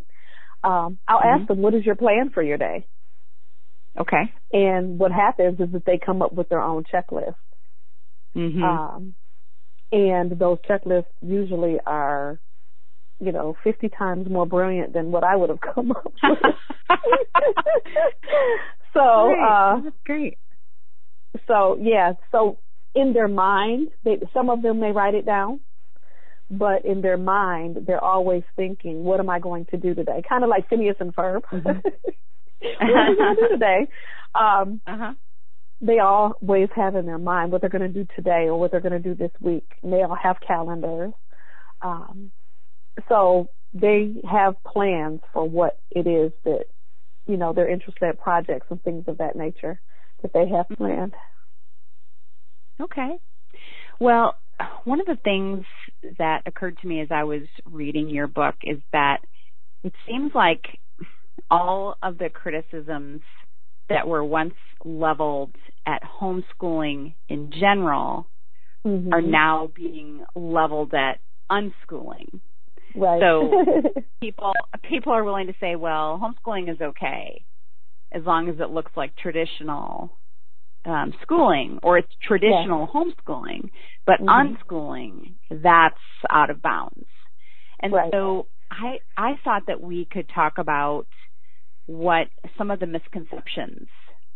[0.63, 1.37] Um, I'll Mhm.
[1.39, 2.87] ask them, what is your plan for your day?
[3.99, 4.33] Okay.
[4.51, 7.35] And what happens is that they come up with their own checklist.
[8.35, 8.61] Mhm.
[8.63, 9.15] Um,
[9.95, 12.39] and those checklists usually are,
[13.19, 16.39] you know, 50 times more brilliant than what I would have come up with.
[18.93, 19.41] so, Great.
[19.49, 20.37] uh, That's great.
[21.47, 22.59] so yeah, so
[22.93, 25.59] in their mind, they, some of them may write it down,
[26.49, 30.43] but in their mind, they're always thinking, "What am I going to do today?" Kind
[30.43, 31.41] of like Phineas and Ferb.
[31.51, 31.81] Mhm.
[32.61, 33.87] what are we going to do today?
[34.35, 35.13] Um, Uh-huh.
[35.81, 38.81] They always have in their mind what they're going to do today or what they're
[38.81, 39.67] going to do this week.
[39.83, 41.13] And they all have calendars.
[41.81, 42.31] Um,
[43.09, 46.65] so they have plans for what it is that,
[47.27, 49.81] you know, they're interested in projects and things of that nature
[50.21, 51.13] that they have planned.
[52.81, 53.17] Okay.
[53.99, 54.35] Well,
[54.85, 55.65] one of the things
[56.17, 59.19] that occurred to me as I was reading your book is that
[59.83, 60.63] it seems like
[61.51, 63.21] all of the criticisms
[63.89, 68.27] that were once leveled at homeschooling in general
[68.85, 69.13] Mhm.
[69.13, 71.19] are now being leveled at
[71.51, 72.39] unschooling.
[72.95, 73.19] right.
[73.21, 73.51] so-
[74.21, 77.45] People people are willing to say, well, homeschooling is okay
[78.11, 80.17] as long as it looks like traditional
[80.85, 83.69] um, schooling or it's traditional homeschooling,
[84.05, 84.55] but Mhm.
[84.57, 87.07] unschooling that's out of bounds.
[87.79, 88.11] And Right.
[88.11, 91.07] so I I thought that we could talk about
[91.87, 93.87] what some of the misconceptions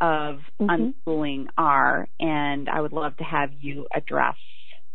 [0.02, 0.94] of Mhm.
[1.08, 4.38] unschooling are, and I would love to have you address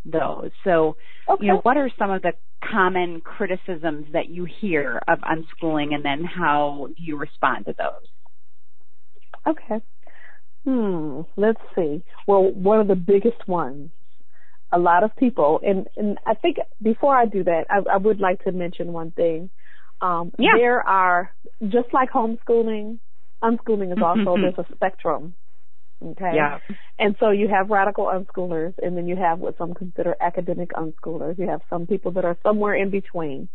[0.05, 0.51] those.
[0.65, 0.97] So,
[1.29, 1.47] okay.
[1.47, 6.05] you know, what are some of the common criticisms that you hear of unschooling, and
[6.05, 8.09] then how do you respond to those?
[9.47, 9.81] Okay.
[10.65, 11.23] Hmm.
[11.37, 12.03] Let's see.
[12.27, 13.91] Well, one of the biggest ones,
[14.73, 18.21] a lot of people, and and I think before I do that, I, I would
[18.21, 19.51] like to mention one thing.
[20.05, 20.57] Um, Yeah.
[20.57, 21.31] There are
[21.69, 22.99] just like homeschooling,
[23.43, 24.43] unschooling is also Mhm.
[24.43, 25.35] there's a spectrum.
[26.05, 26.35] Okay.
[26.35, 26.59] Yeah.
[26.99, 31.39] And so you have radical unschoolers, and then you have what some consider academic unschoolers.
[31.39, 33.49] You have some people that are somewhere in between.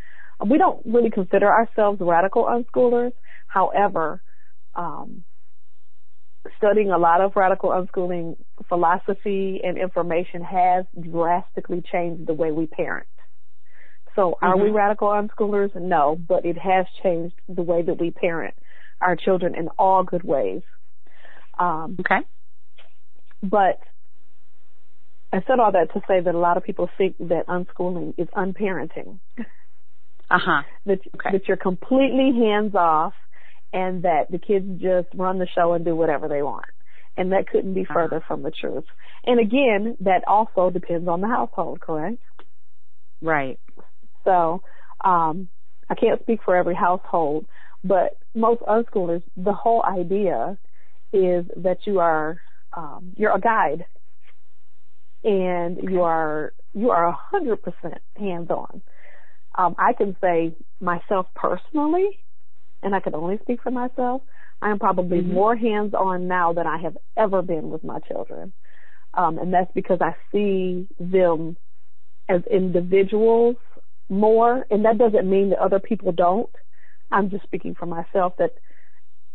[0.44, 3.14] We don't really consider ourselves radical unschoolers.
[3.48, 4.24] However,
[4.74, 5.24] um,
[6.58, 12.66] studying a lot of radical unschooling philosophy and information has drastically changed the way we
[12.68, 13.08] parent.
[14.16, 14.74] So are we Mhm.
[14.74, 15.74] radical unschoolers?
[15.76, 18.56] No, but it has changed the way that we parent
[19.02, 20.62] our children in all good ways.
[21.58, 22.22] Um, Okay.
[23.44, 23.80] but
[25.32, 28.28] I said all that to say that a lot of people think that unschooling is
[28.30, 29.20] unparenting.
[30.30, 30.64] Uh huh.
[30.86, 31.32] That Okay.
[31.32, 33.14] that you're completely hands off
[33.74, 36.66] and that the kids just run the show and do whatever they want.
[37.18, 37.94] And that couldn't be Uh-huh.
[37.94, 38.86] further from the truth.
[39.26, 42.18] And again, that also depends on the household, correct?
[43.22, 43.60] Right.
[44.30, 44.62] So,
[45.04, 45.50] um,
[45.90, 47.48] I can't speak for every household,
[47.84, 50.58] but most unschoolers, the whole idea
[51.12, 52.40] is that you are,
[52.78, 53.86] um, you're a guide
[55.24, 58.84] and you are, you are a hundred percent hands on.
[59.58, 62.10] Um, I can say myself personally,
[62.84, 64.22] and I can only speak for myself,
[64.62, 65.34] I am probably Mhm.
[65.34, 68.54] more hands on now than I have ever been with my children.
[69.16, 71.58] Um, and that's because I see them
[72.28, 73.56] as individuals
[74.10, 76.50] more, and that doesn't mean that other people don't.
[77.12, 78.52] I'm just speaking for myself that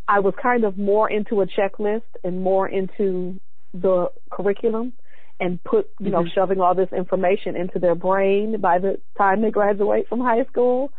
[0.06, 3.40] I was kind of more into a checklist and more into
[3.72, 4.92] the curriculum
[5.40, 6.32] and put, you know, Mhm.
[6.34, 10.92] shoving all this information into their brain by the time they graduate from high school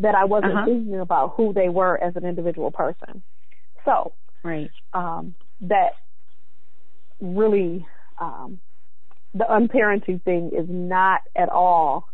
[0.00, 0.64] that I wasn't Uh-huh.
[0.64, 3.22] thinking about who they were as an individual person.
[3.84, 4.70] So, Right.
[4.92, 5.92] um, that
[7.20, 7.86] really
[8.18, 8.60] um,
[9.34, 12.08] the unparenting thing is not at all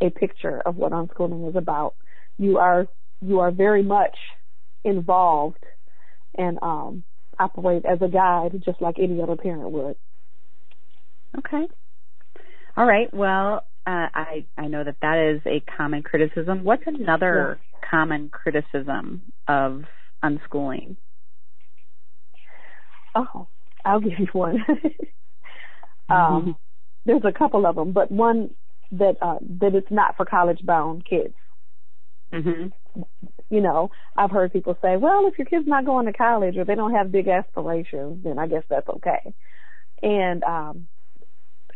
[0.00, 1.94] a picture of what unschooling is about.
[2.38, 2.86] You are
[3.20, 4.16] you are very much
[4.84, 5.64] involved
[6.36, 7.02] and um,
[7.38, 9.96] operate as a guide just like any other parent would.
[11.38, 11.66] Okay.
[12.76, 13.12] All right.
[13.12, 16.64] Well, uh, I I know that that is a common criticism.
[16.64, 19.84] What's another common criticism of
[20.22, 20.96] unschooling?
[23.14, 23.48] Oh,
[23.84, 24.64] I'll give you one.
[26.08, 26.56] um,
[27.06, 28.50] there's a couple of them, but one
[28.92, 31.34] that uh, that it's not for college bound kids.
[32.32, 32.68] Mm-hmm.
[33.50, 36.64] You know, I've heard people say, "Well, if your kid's not going to college or
[36.64, 39.34] they don't have big aspirations, then I guess that's okay."
[40.02, 40.88] And um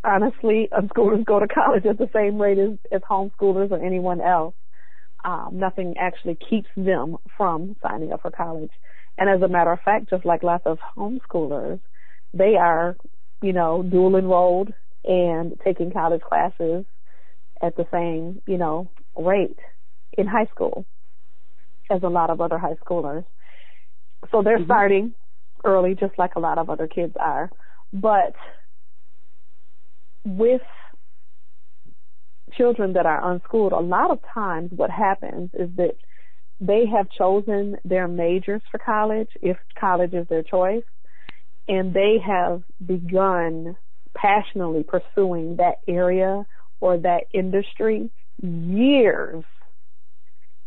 [0.05, 4.55] honestly, unschoolers go to college at the same rate as, as homeschoolers or anyone else.
[5.23, 8.70] Um, nothing actually keeps them from signing up for college.
[9.18, 11.81] And as a matter of fact, just like lots of homeschoolers,
[12.33, 12.96] they are,
[13.42, 14.73] you know, dual enrolled
[15.05, 16.87] and taking college classes
[17.62, 19.59] at the same, you know, rate
[20.16, 20.85] in high school
[21.90, 23.25] as a lot of other high schoolers.
[24.31, 24.66] So they're mm-hmm.
[24.66, 25.14] starting
[25.64, 27.51] early just like a lot of other kids are.
[27.92, 28.35] But
[30.25, 30.62] with
[32.57, 35.96] children that are unschooled, a lot of times what happens is that
[36.61, 40.85] they have chosen their majors for college, if college is their choice,
[41.68, 43.77] and they have begun
[44.14, 46.44] passionately pursuing that area
[46.80, 48.10] or that industry
[48.42, 49.44] years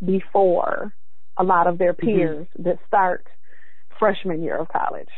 [0.04, 0.94] before
[1.38, 2.06] a lot of their mm-hmm.
[2.08, 2.64] peers mm-hmm.
[2.64, 3.26] that start
[4.00, 5.10] freshman year of college.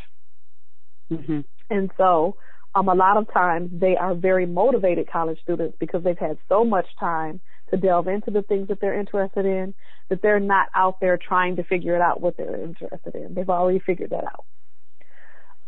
[1.10, 1.40] Mm-hmm.
[1.70, 2.36] And so
[2.74, 6.64] um, a lot of times they are very motivated college students because they've had so
[6.64, 9.74] much time to delve into the things that they're interested in
[10.08, 13.34] that they're not out there trying to figure it out what they're interested in.
[13.34, 14.44] They've already figured that out.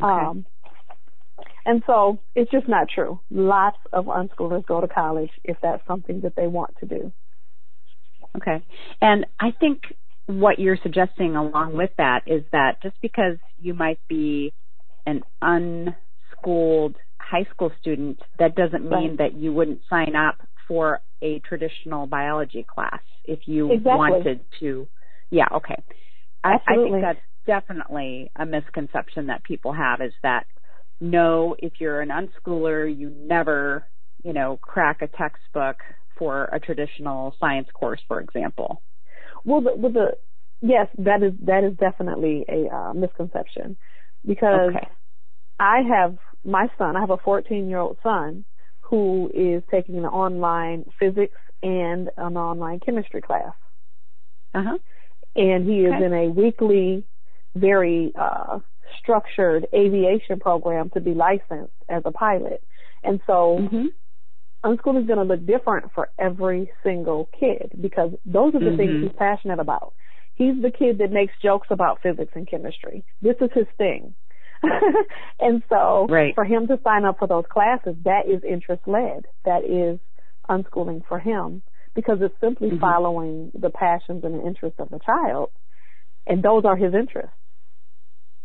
[0.00, 0.26] Okay.
[0.26, 0.46] Um,
[1.64, 3.20] and so it's just not true.
[3.30, 7.12] Lots of unschoolers go to college if that's something that they want to do.
[8.36, 8.64] Okay.
[9.00, 9.82] And I think
[10.26, 14.52] what you're suggesting along with that is that just because you might be
[15.06, 19.18] an unschooled high school student, that doesn't mean right.
[19.18, 23.92] that you wouldn't sign up for a traditional biology class if you exactly.
[23.96, 24.86] wanted to.
[25.30, 25.82] Yeah, okay.
[26.44, 30.46] I, I think that's definitely a misconception that people have is that
[31.00, 33.86] no, if you're an unschooler, you never,
[34.22, 35.76] you know, crack a textbook
[36.18, 38.82] for a traditional science course, for example.
[39.44, 40.12] Well, the, well, the
[40.60, 43.76] yes, that is that is definitely a uh, misconception
[44.26, 44.88] because okay.
[45.60, 48.44] I have my son, I have a 14 year old son
[48.80, 53.52] who is taking an online physics and an online chemistry class.
[54.54, 54.78] Uh-huh.
[55.36, 56.04] And he is okay.
[56.04, 57.04] in a weekly,
[57.54, 58.60] very uh,
[59.00, 62.62] structured aviation program to be licensed as a pilot.
[63.02, 63.86] And so mm-hmm.
[64.64, 68.76] unschooling is going to look different for every single kid because those are the mm-hmm.
[68.76, 69.94] things he's passionate about.
[70.34, 73.04] He's the kid that makes jokes about physics and chemistry.
[73.20, 74.14] This is his thing.
[75.40, 76.34] and so right.
[76.34, 79.26] for him to sign up for those classes, that is interest led.
[79.44, 80.00] That is
[80.48, 81.62] unschooling for him
[81.94, 82.80] because it's simply mm-hmm.
[82.80, 85.50] following the passions and the interests of the child.
[86.26, 87.34] And those are his interests.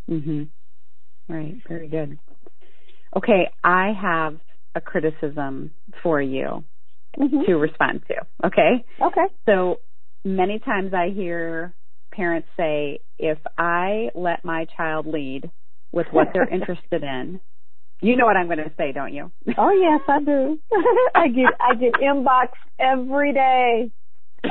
[0.09, 0.49] Mhm.
[1.29, 1.55] Right.
[1.67, 2.19] Very good.
[3.15, 4.39] Okay, I have
[4.75, 6.63] a criticism for you
[7.17, 7.41] mm-hmm.
[7.45, 8.47] to respond to.
[8.47, 8.83] Okay?
[9.01, 9.25] Okay.
[9.45, 9.79] So
[10.25, 11.73] many times I hear
[12.11, 15.51] parents say, if I let my child lead,
[15.93, 17.39] with what they're interested in.
[18.01, 19.31] You know what I'm going to say, don't you?
[19.57, 20.59] Oh yes, I do.
[21.15, 23.91] I get I get inbox every day.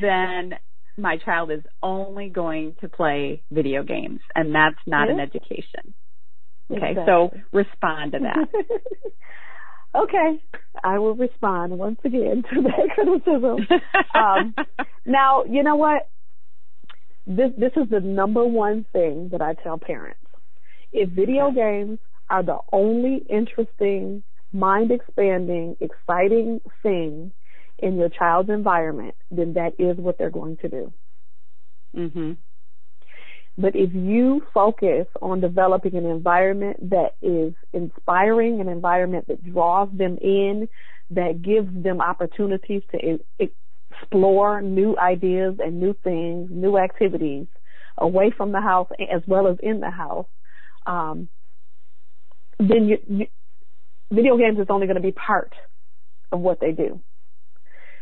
[0.00, 0.54] then
[1.00, 5.94] my child is only going to play video games, and that's not an education.
[6.70, 7.04] Okay, exactly.
[7.06, 8.48] so respond to that.
[10.02, 10.42] okay,
[10.84, 13.66] I will respond once again to that criticism.
[14.14, 14.54] um,
[15.04, 16.08] now, you know what?
[17.26, 20.20] this this is the number one thing that I tell parents.
[20.92, 27.32] If video games are the only interesting, mind expanding, exciting thing
[27.82, 30.92] in your child's environment, then that is what they're going to do.
[31.96, 32.36] Mhm.
[33.58, 39.90] But if you focus on developing an environment that is inspiring, an environment that draws
[39.92, 40.68] them in,
[41.10, 47.46] that gives them opportunities to explore new ideas and new things, new activities
[47.98, 50.26] away from the house as well as in the house,
[50.86, 51.28] um,
[52.58, 53.26] then you, you,
[54.10, 55.54] video games is only going to be part
[56.32, 57.00] of what they do.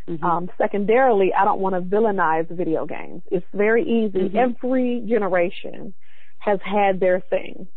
[0.08, 0.24] Mm-hmm.
[0.24, 3.22] Um, secondarily, I don't want to villainize video games.
[3.30, 4.30] It's very easy.
[4.30, 4.36] Mm-hmm.
[4.36, 5.94] Every generation
[6.38, 7.68] has had their thing.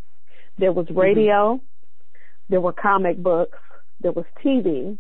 [0.58, 1.66] There was radio, mm-hmm.
[2.50, 3.58] there were comic books,
[4.00, 4.98] there was TV.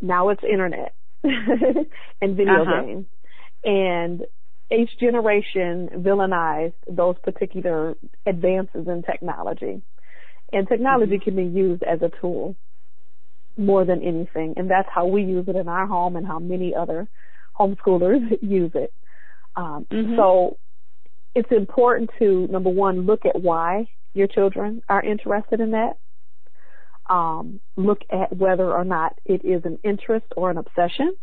[0.00, 0.94] Now it's internet.
[1.24, 2.82] and video uh-huh.
[2.82, 3.06] games.
[3.64, 4.22] And
[4.70, 7.94] each generation villainized those particular
[8.26, 9.82] advances in technology.
[10.52, 11.24] And technology mm-hmm.
[11.24, 12.56] can be used as a tool.
[13.56, 14.54] More than anything.
[14.56, 17.08] And that's how we use it in our home and how many other
[17.58, 18.92] homeschoolers use it.
[19.56, 20.16] Um, mm-hmm.
[20.16, 20.58] So
[21.34, 25.98] it's important to, number one, look at why your children are interested in that.
[27.08, 31.14] Um, look at whether or not it is an interest or an obsession.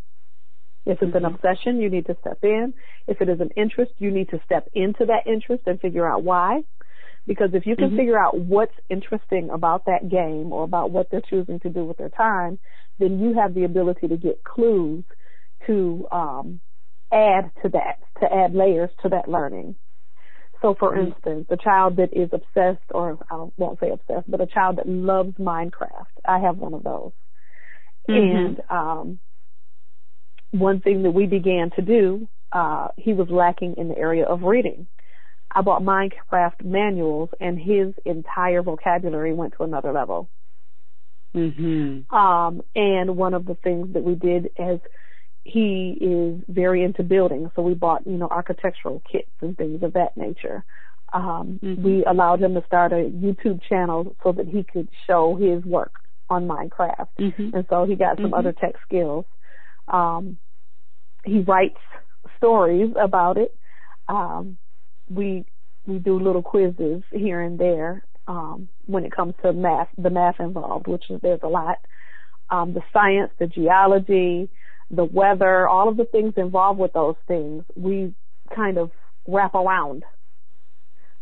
[0.86, 1.26] If it's mm-hmm.
[1.26, 2.74] an obsession, you need to step in.
[3.08, 6.24] If it is an interest, you need to step into that interest and figure out
[6.24, 6.64] why.
[7.30, 7.98] Because if you can mm-hmm.
[7.98, 11.98] figure out what's interesting about that game or about what they're choosing to do with
[11.98, 12.58] their time,
[12.98, 15.04] then you have the ability to get clues
[15.68, 16.60] to um,
[17.14, 19.76] add to that, to add layers to that learning.
[20.64, 21.12] So, for mm-hmm.
[21.12, 24.90] instance, a child that is obsessed, or I won't say obsessed, but a child that
[24.90, 26.08] loves Minecraft.
[26.28, 27.12] I have one of those.
[28.10, 28.38] Mm-hmm.
[28.38, 29.20] And um,
[30.50, 34.42] one thing that we began to do, uh, he was lacking in the area of
[34.42, 34.88] reading.
[35.52, 40.30] I bought Minecraft manuals and his entire vocabulary went to another level.
[41.36, 42.14] Mm-hmm.
[42.16, 44.80] Um, and one of the things that we did is
[45.44, 49.94] he is very into building, so we bought, you know, architectural kits and things of
[49.94, 50.64] that nature.
[51.12, 51.82] Um, mm-hmm.
[51.82, 55.94] We allowed him to start a YouTube channel so that he could show his work
[56.30, 57.56] on Minecraft, mm-hmm.
[57.56, 58.34] and so he got some mm-hmm.
[58.36, 59.26] other tech skills.
[59.88, 60.38] Um,
[61.26, 61.80] he writes
[62.38, 63.56] stories about it.
[64.08, 64.58] Um,
[65.10, 65.46] we
[65.86, 70.40] we do little quizzes here and there um, when it comes to math, the math
[70.40, 71.78] involved, which is there's a lot.
[72.52, 74.50] Um, the science, the geology,
[74.92, 78.14] the weather, all of the things involved with those things, we
[78.56, 78.92] kind of
[79.28, 80.04] wrap around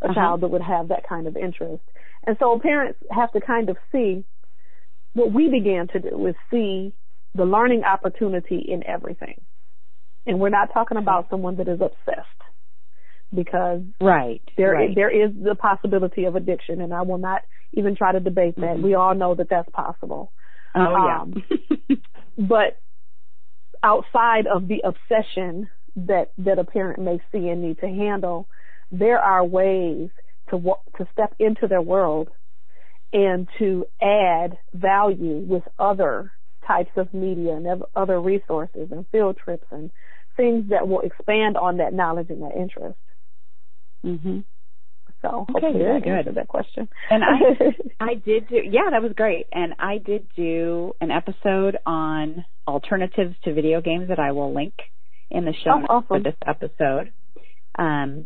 [0.01, 0.13] a uh-huh.
[0.13, 1.83] child that would have that kind of interest.
[2.25, 4.23] And so parents have to kind of see
[5.13, 6.93] what we began to do is see
[7.35, 9.41] the learning opportunity in everything.
[10.25, 12.27] And we're not talking about someone that is obsessed
[13.33, 14.95] because right there right.
[14.95, 17.41] there is the possibility of addiction and I will not
[17.73, 18.75] even try to debate that.
[18.75, 18.83] Mm-hmm.
[18.83, 20.31] We all know that that's possible.
[20.75, 21.43] Oh um,
[21.89, 21.95] yeah.
[22.37, 22.79] but
[23.83, 28.47] outside of the obsession that that a parent may see and need to handle,
[28.91, 30.09] there are ways
[30.49, 30.59] to
[30.97, 32.29] to step into their world
[33.13, 36.31] and to add value with other
[36.65, 39.89] types of media and other resources and field trips and
[40.35, 42.97] things that will expand on that knowledge and that interest.
[44.05, 44.43] Mhm.
[45.21, 46.35] So okay, very good.
[46.35, 46.87] That question.
[47.09, 49.47] And I, I did do, yeah, that was great.
[49.51, 54.73] And I did do an episode on alternatives to video games that I will link
[55.31, 56.07] in the show oh, awesome.
[56.07, 57.11] for this episode.
[57.77, 58.25] Um,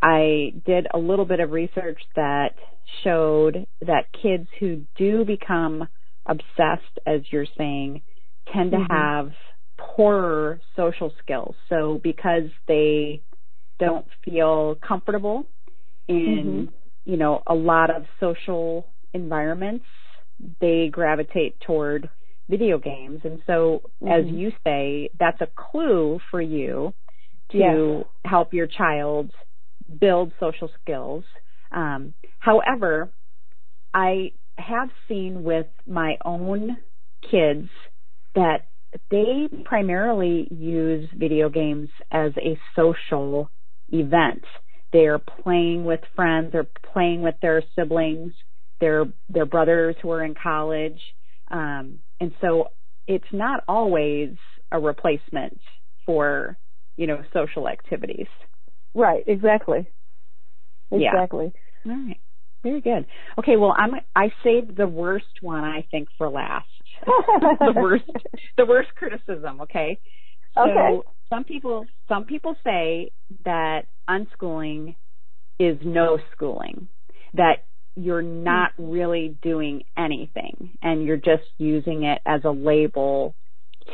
[0.00, 2.54] I did a little bit of research that
[3.02, 5.88] showed that kids who do become
[6.24, 8.02] obsessed, as you're saying,
[8.52, 8.86] tend mm-hmm.
[8.86, 9.32] to have
[9.76, 11.54] poorer social skills.
[11.68, 13.22] So because they
[13.78, 15.46] don't feel comfortable
[16.08, 17.10] in, mm-hmm.
[17.10, 19.84] you know, a lot of social environments,
[20.60, 22.08] they gravitate toward
[22.48, 23.20] video games.
[23.24, 24.08] And so, mm-hmm.
[24.08, 26.94] as you say, that's a clue for you
[27.52, 28.06] to yes.
[28.24, 29.30] help your child
[30.00, 31.24] build social skills.
[31.72, 33.10] Um, however,
[33.94, 36.76] I have seen with my own
[37.30, 37.68] kids
[38.34, 38.66] that
[39.10, 43.50] they primarily use video games as a social
[43.90, 44.44] event.
[44.92, 48.32] They're playing with friends, they're playing with their siblings,
[48.80, 51.00] their their brothers who are in college.
[51.50, 52.68] Um, and so
[53.06, 54.30] it's not always
[54.72, 55.60] a replacement
[56.04, 56.56] for,
[56.96, 58.26] you know, social activities.
[58.94, 59.86] Right, exactly.
[60.90, 61.52] Exactly.
[61.84, 61.92] Yeah.
[61.92, 62.20] All right.
[62.62, 63.06] Very good.
[63.38, 66.66] Okay, well I'm I saved the worst one I think for last.
[67.60, 68.04] the worst
[68.56, 69.98] the worst criticism, okay?
[70.54, 71.00] So okay.
[71.30, 73.10] Some people some people say
[73.44, 74.96] that unschooling
[75.58, 76.88] is no schooling.
[77.34, 77.64] That
[77.94, 83.34] you're not really doing anything and you're just using it as a label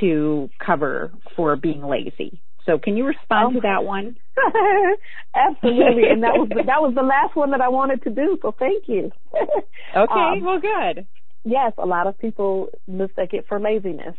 [0.00, 2.40] to cover for being lazy.
[2.66, 3.60] So can you respond oh.
[3.60, 4.16] to that one?
[5.34, 6.04] Absolutely.
[6.10, 8.38] and that was the, that was the last one that I wanted to do.
[8.42, 9.10] So thank you.
[9.96, 10.12] okay.
[10.12, 11.06] Um, well, good.
[11.44, 14.16] Yes, a lot of people mistake it for laziness,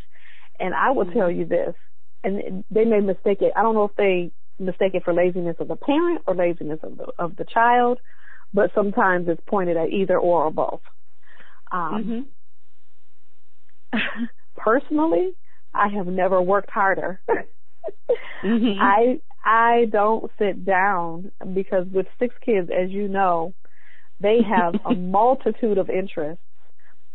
[0.60, 1.74] and I will tell you this,
[2.26, 3.54] and they may mistake it.
[3.56, 6.98] I don't know if they mistake it for laziness of the parent or laziness of
[6.98, 8.00] the of the child
[8.56, 10.82] but sometimes it's pointed at either or or both.
[11.72, 12.26] Um,
[13.94, 14.24] mm-hmm.
[14.58, 15.34] personally,
[15.74, 17.20] I have never worked harder.
[18.44, 18.80] mm-hmm.
[18.82, 23.54] I I don't sit down because with six kids, as you know,
[24.22, 26.42] they have a multitude of interests,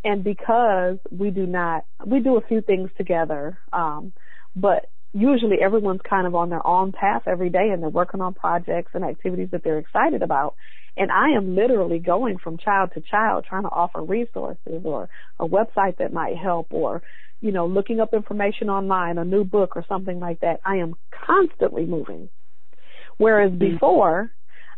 [0.04, 4.12] and because we do not, we do a few things together, um,
[4.54, 8.34] but usually everyone's kind of on their own path every day and they're working on
[8.34, 10.54] projects and activities that they're excited about.
[10.96, 15.08] And I am literally going from child to child trying to offer resources or
[15.38, 17.02] a website that might help or,
[17.40, 20.61] you know, looking up information online, a new book or something like that.
[20.64, 20.94] I am
[21.26, 22.28] constantly moving.
[23.18, 23.74] Whereas mm-hmm.
[23.74, 24.30] before,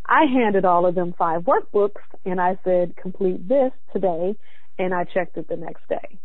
[0.07, 4.37] I handed all of them five workbooks and I said, complete this today,
[4.79, 6.19] and I checked it the next day.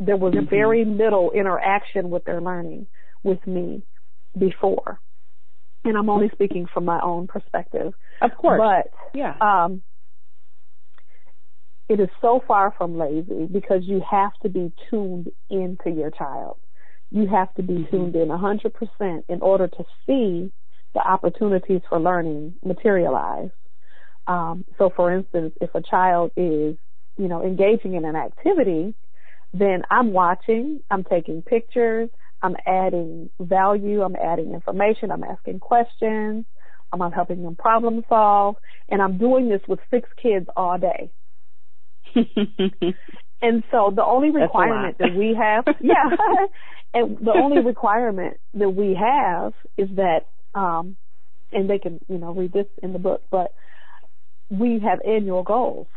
[0.00, 0.50] There was mm-hmm.
[0.50, 2.86] very little interaction with their learning
[3.22, 3.82] with me
[4.38, 5.00] before.
[5.84, 7.92] And I'm only speaking from my own perspective.
[8.20, 8.60] Of course.
[8.60, 9.34] But yeah.
[9.40, 9.82] um
[11.88, 16.58] it is so far from lazy because you have to be tuned into your child.
[17.10, 17.96] You have to be mm-hmm.
[17.96, 20.52] tuned in 100% in order to see
[20.94, 23.50] the opportunities for learning materialize.
[24.26, 26.76] Um, so, for instance, if a child is,
[27.16, 28.94] you know, engaging in an activity,
[29.54, 32.10] then I'm watching, I'm taking pictures,
[32.42, 36.44] I'm adding value, I'm adding information, I'm asking questions,
[36.92, 38.56] I'm helping them problem solve,
[38.88, 41.10] and I'm doing this with six kids all day.
[43.42, 46.16] and so the only requirement that we have, yeah,
[46.94, 50.96] and the only requirement that we have is that, um,
[51.52, 53.52] and they can, you know, read this in the book, but
[54.50, 55.88] we have annual goals.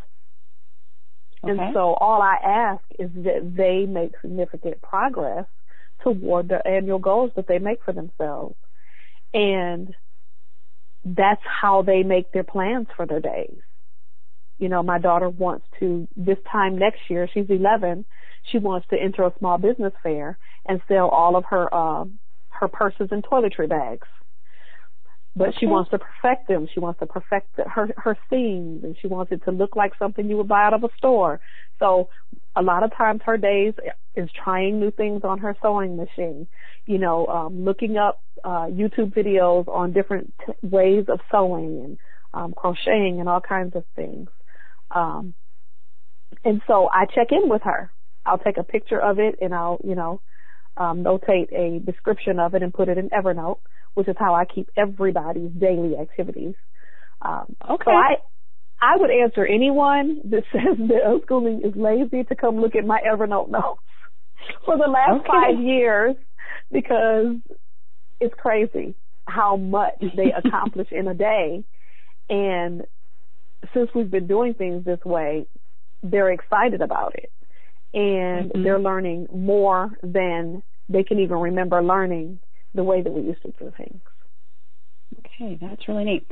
[1.44, 1.52] Okay.
[1.52, 5.46] And so all I ask is that they make significant progress
[6.04, 8.56] toward the annual goals that they make for themselves.
[9.34, 9.94] And
[11.04, 13.58] that's how they make their plans for their days.
[14.60, 18.06] You know, my daughter wants to, this time next year, she's 11,
[18.52, 20.38] she wants to enter a small business fair
[20.68, 22.06] and sell all of her, uh,
[22.50, 24.08] her purses and toiletry bags.
[25.36, 25.58] But okay.
[25.62, 26.68] she wants to perfect them.
[26.74, 30.28] She wants to perfect her, her seams and she wants it to look like something
[30.28, 31.40] you would buy out of a store.
[31.80, 32.10] So
[32.56, 33.74] a lot of times her days
[34.16, 36.48] is trying new things on her sewing machine,
[36.86, 41.98] you know, um, looking up uh, YouTube videos on different t- ways of sewing and
[42.34, 44.28] um, crocheting and all kinds of things.
[44.94, 45.34] Um,
[46.44, 47.92] and so I check in with her.
[48.26, 50.22] I'll take a picture of it and I'll, you know,
[50.78, 53.60] um, notate a description of it and put it in Evernote,
[53.94, 56.56] which is how I keep everybody's daily activities.
[57.22, 57.84] Um, okay.
[57.86, 58.16] So I,
[58.82, 63.00] I would answer anyone that says that unschooling is lazy to come look at my
[63.02, 63.82] Evernote notes
[64.66, 65.28] for the last okay.
[65.28, 66.16] five years
[66.72, 67.36] because
[68.20, 68.96] it's crazy
[69.28, 71.64] how much they accomplish in a day.
[72.30, 72.84] And
[73.74, 75.48] since we've been doing things this way,
[76.02, 77.32] they're excited about it.
[77.94, 78.64] And mm-hmm.
[78.64, 82.40] they're learning more than they can even remember learning
[82.74, 84.02] the way that we used to do things.
[85.20, 86.28] Okay, that's really neat.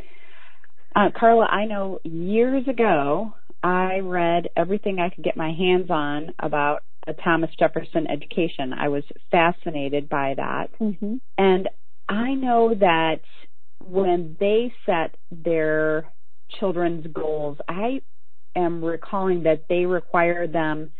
[0.96, 6.34] Uh, Karla, I know years ago I read everything I could get my hands on
[6.40, 8.74] about a Thomas Jefferson education.
[8.74, 10.68] I was fascinated by that.
[10.80, 11.16] Mm-hmm.
[11.38, 11.70] And
[12.08, 13.22] I know that
[13.84, 16.12] when they set their
[16.60, 18.02] children's goals, I
[18.56, 20.92] am recalling that they require them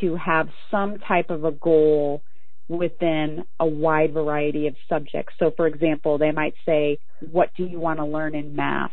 [0.00, 2.22] to have some type of a goal
[2.70, 5.34] within a wide variety of subjects.
[5.38, 6.98] So, for example, they might say,
[7.30, 8.92] What do you want to learn in math?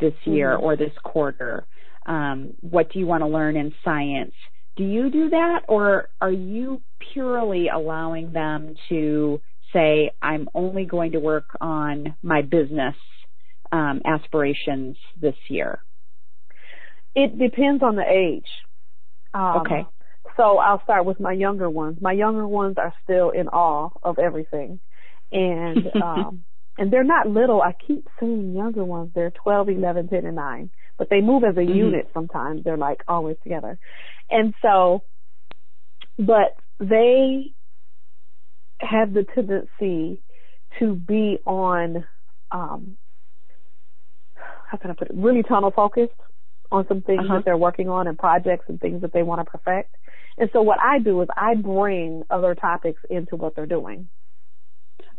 [0.00, 0.64] this year mm-hmm.
[0.64, 1.66] or this quarter?
[2.06, 4.34] Um, what do you want to learn in science?
[4.76, 9.40] Do you do that, or are you purely allowing them to
[9.72, 12.94] say, I'm only going to work on my business
[13.72, 15.80] um, aspirations this year?
[17.14, 18.46] It depends on the age.
[19.32, 19.86] Um, okay.
[20.36, 21.98] So I'll start with my younger ones.
[22.00, 24.80] My younger ones are still in awe of everything.
[25.32, 26.44] And um,
[26.78, 27.62] and they're not little.
[27.62, 29.10] I keep seeing younger ones.
[29.14, 30.70] They're 12, 11, 10, and 9.
[30.98, 31.74] But they move as a mm-hmm.
[31.74, 32.64] unit sometimes.
[32.64, 33.78] They're like always together.
[34.30, 35.02] And so,
[36.18, 37.52] but they
[38.78, 40.22] have the tendency
[40.78, 42.04] to be on,
[42.50, 42.96] um,
[44.70, 46.12] how can I put it, really tunnel focused
[46.70, 47.36] on some things uh-huh.
[47.36, 49.94] that they're working on and projects and things that they want to perfect.
[50.38, 54.08] And so what I do is I bring other topics into what they're doing.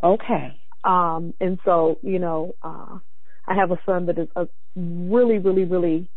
[0.03, 0.55] Okay.
[0.84, 2.99] Um, and so, you know, uh,
[3.47, 6.09] I have a son that is a really, really, really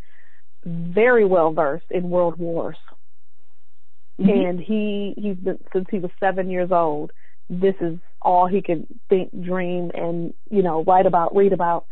[0.64, 2.76] very well versed in world wars.
[4.20, 4.30] Mm-hmm.
[4.30, 7.10] And he, he's been, since he was seven years old,
[7.48, 11.86] this is all he can think, dream, and, you know, write about, read about.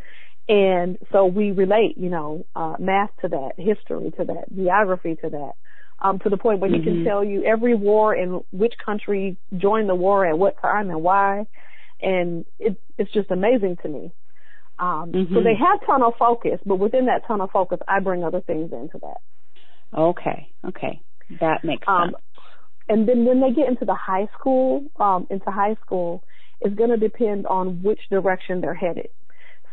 [0.48, 5.30] And so we relate, you know, uh, math to that, history to that, geography to
[5.30, 5.52] that,
[6.00, 6.80] um, to the point where mm-hmm.
[6.80, 7.08] he can mm-hmm.
[7.08, 11.46] tell you every war and which country joined the war at what time and why
[12.00, 14.12] and it, it's just amazing to me.
[14.78, 15.34] Um, mm-hmm.
[15.34, 18.98] So they have tunnel focus, but within that tunnel focus, I bring other things into
[18.98, 19.98] that.
[19.98, 21.00] Okay, okay,
[21.40, 22.22] that makes um, sense.
[22.88, 26.22] And then when they get into the high school, um, into high school,
[26.60, 29.08] it's going to depend on which direction they're headed.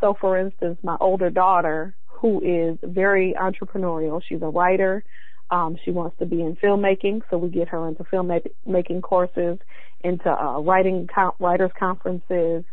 [0.02, 5.04] So, for instance, my older daughter, who is very entrepreneurial, she's a writer.
[5.50, 9.60] Um, she wants to be in filmmaking, so we get her into filmmaking courses,
[10.04, 11.08] into uh, writing
[11.40, 12.64] writers conferences,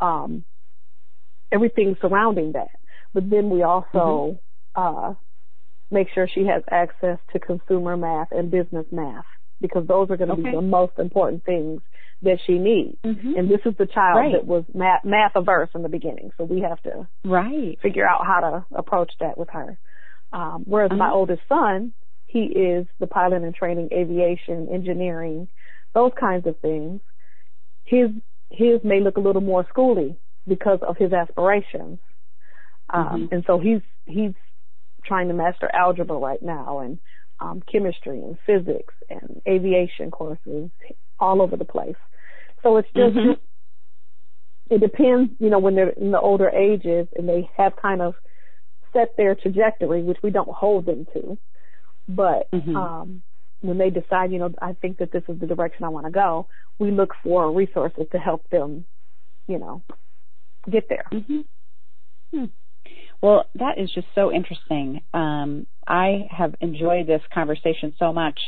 [0.00, 0.44] um,
[1.50, 2.68] everything surrounding that.
[3.14, 4.38] But then we also
[4.76, 5.08] mm-hmm.
[5.08, 5.14] uh,
[5.90, 9.24] make sure she has access to consumer math and business math
[9.60, 10.50] because those are going to okay.
[10.50, 11.80] be the most important things
[12.22, 12.96] that she needs.
[13.04, 13.34] Mm-hmm.
[13.36, 14.32] And this is the child right.
[14.32, 18.26] that was math, math averse in the beginning, so we have to right figure out
[18.26, 19.78] how to approach that with her.
[20.32, 20.98] Um, whereas uh-huh.
[20.98, 21.92] my oldest son,
[22.28, 25.48] he is the pilot and training, aviation, engineering,
[25.94, 27.00] those kinds of things.
[27.84, 28.10] His
[28.50, 30.16] his may look a little more schooly
[30.46, 31.98] because of his aspirations,
[32.90, 33.34] um, mm-hmm.
[33.34, 34.32] and so he's he's
[35.04, 36.98] trying to master algebra right now and
[37.40, 40.70] um, chemistry and physics and aviation courses
[41.18, 41.96] all over the place.
[42.62, 44.74] So it's just, mm-hmm.
[44.74, 48.14] it depends, you know, when they're in the older ages and they have kind of
[48.92, 51.38] set their trajectory, which we don't hold them to.
[52.08, 52.74] But mm-hmm.
[52.74, 53.22] um,
[53.60, 56.12] when they decide, you know, I think that this is the direction I want to
[56.12, 56.46] go,
[56.78, 58.84] we look for resources to help them,
[59.46, 59.82] you know,
[60.70, 61.06] get there.
[61.12, 61.40] Mm-hmm.
[62.34, 62.44] Hmm.
[63.20, 65.02] Well, that is just so interesting.
[65.12, 68.38] Um, I have enjoyed this conversation so much,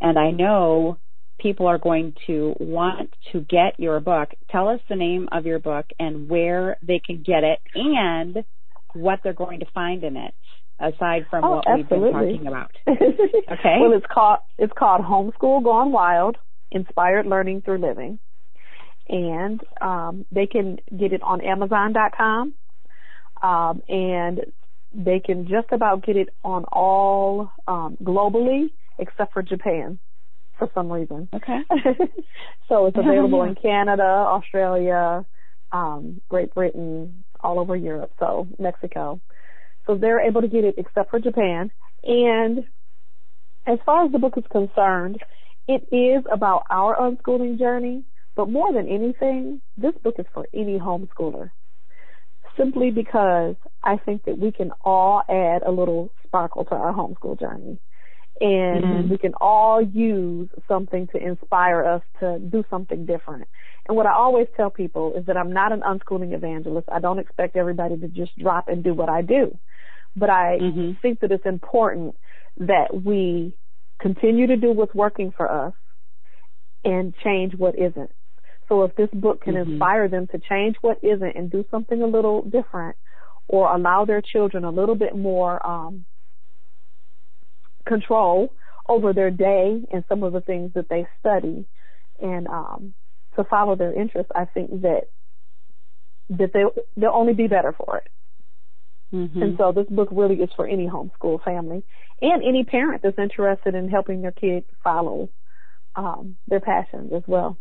[0.00, 0.98] and I know
[1.38, 4.30] people are going to want to get your book.
[4.50, 8.42] Tell us the name of your book and where they can get it and
[8.94, 10.32] what they're going to find in it
[10.78, 11.98] aside from oh, what absolutely.
[11.98, 12.70] we've been talking about.
[13.48, 13.76] Okay.
[13.80, 16.36] well, it's called it's called Homeschool Gone Wild:
[16.70, 18.18] Inspired Learning Through Living,
[19.08, 22.54] and um, they can get it on Amazon.com,
[23.42, 24.40] um, and
[24.92, 29.98] they can just about get it on all um, globally except for Japan
[30.58, 31.28] for some reason.
[31.34, 31.60] Okay.
[32.68, 35.24] so it's available in Canada, Australia,
[35.72, 39.20] um, Great Britain, all over Europe, so Mexico.
[39.86, 41.70] So they're able to get it except for Japan.
[42.02, 42.64] And
[43.66, 45.18] as far as the book is concerned,
[45.68, 50.78] it is about our unschooling journey, but more than anything, this book is for any
[50.78, 51.50] homeschooler.
[52.56, 57.38] Simply because I think that we can all add a little sparkle to our homeschool
[57.38, 57.78] journey
[58.40, 59.10] and mm-hmm.
[59.10, 63.48] we can all use something to inspire us to do something different.
[63.88, 66.88] And what I always tell people is that I'm not an unschooling evangelist.
[66.92, 69.56] I don't expect everybody to just drop and do what I do.
[70.16, 70.92] But I mm-hmm.
[71.02, 72.16] think that it's important
[72.58, 73.54] that we
[74.00, 75.74] continue to do what's working for us
[76.84, 78.10] and change what isn't.
[78.68, 79.72] So if this book can mm-hmm.
[79.72, 82.96] inspire them to change what isn't and do something a little different
[83.48, 86.04] or allow their children a little bit more um,
[87.86, 88.52] control
[88.88, 91.66] over their day and some of the things that they study
[92.20, 92.94] and um
[93.36, 95.02] to follow their interests i think that
[96.30, 96.62] that they
[96.96, 98.10] they'll only be better for it
[99.12, 99.42] mm-hmm.
[99.42, 101.82] and so this book really is for any homeschool family
[102.20, 105.28] and any parent that's interested in helping their kids follow
[105.94, 107.56] um their passions as well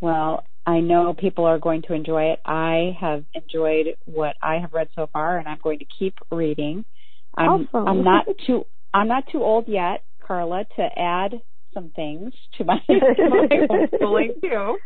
[0.00, 2.40] well I know people are going to enjoy it.
[2.44, 6.84] I have enjoyed what I have read so far, and I'm going to keep reading.
[7.34, 7.88] I'm awesome.
[7.88, 11.40] I'm not too I'm not too old yet, Karla, to add
[11.74, 14.78] some things to my, homeschooling too.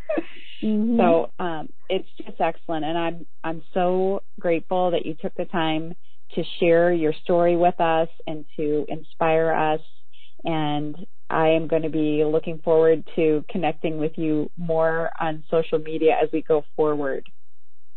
[0.63, 0.99] Mm-hmm.
[0.99, 5.95] So um, it's just excellent, and I'm I'm so grateful that you took the time
[6.35, 9.81] to share your story with us and to inspire us.
[10.45, 10.97] And
[11.31, 16.17] I am going to be looking forward to connecting with you more on social media
[16.23, 17.25] as we go forward.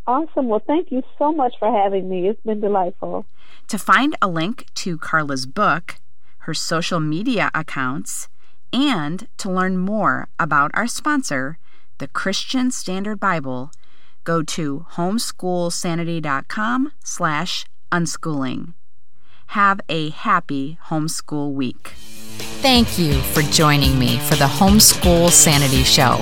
[0.06, 0.48] Awesome.
[0.48, 2.28] Well, thank you so much for having me.
[2.28, 3.26] It's been delightful.
[3.68, 5.96] To find a link to Karla's book,
[6.38, 8.28] her social media accounts,
[8.76, 11.58] and to learn more about our sponsor,
[11.96, 13.70] the Christian Standard Bible,
[14.24, 18.74] go to homeschoolsanity.com slash unschooling.
[19.48, 21.94] Have a happy homeschool week.
[22.60, 26.20] Thank you for joining me for the Homeschool Sanity Show.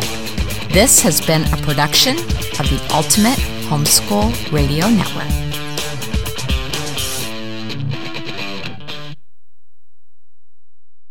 [0.68, 3.38] This has been a production of the Ultimate
[3.68, 5.53] Homeschool Radio Network.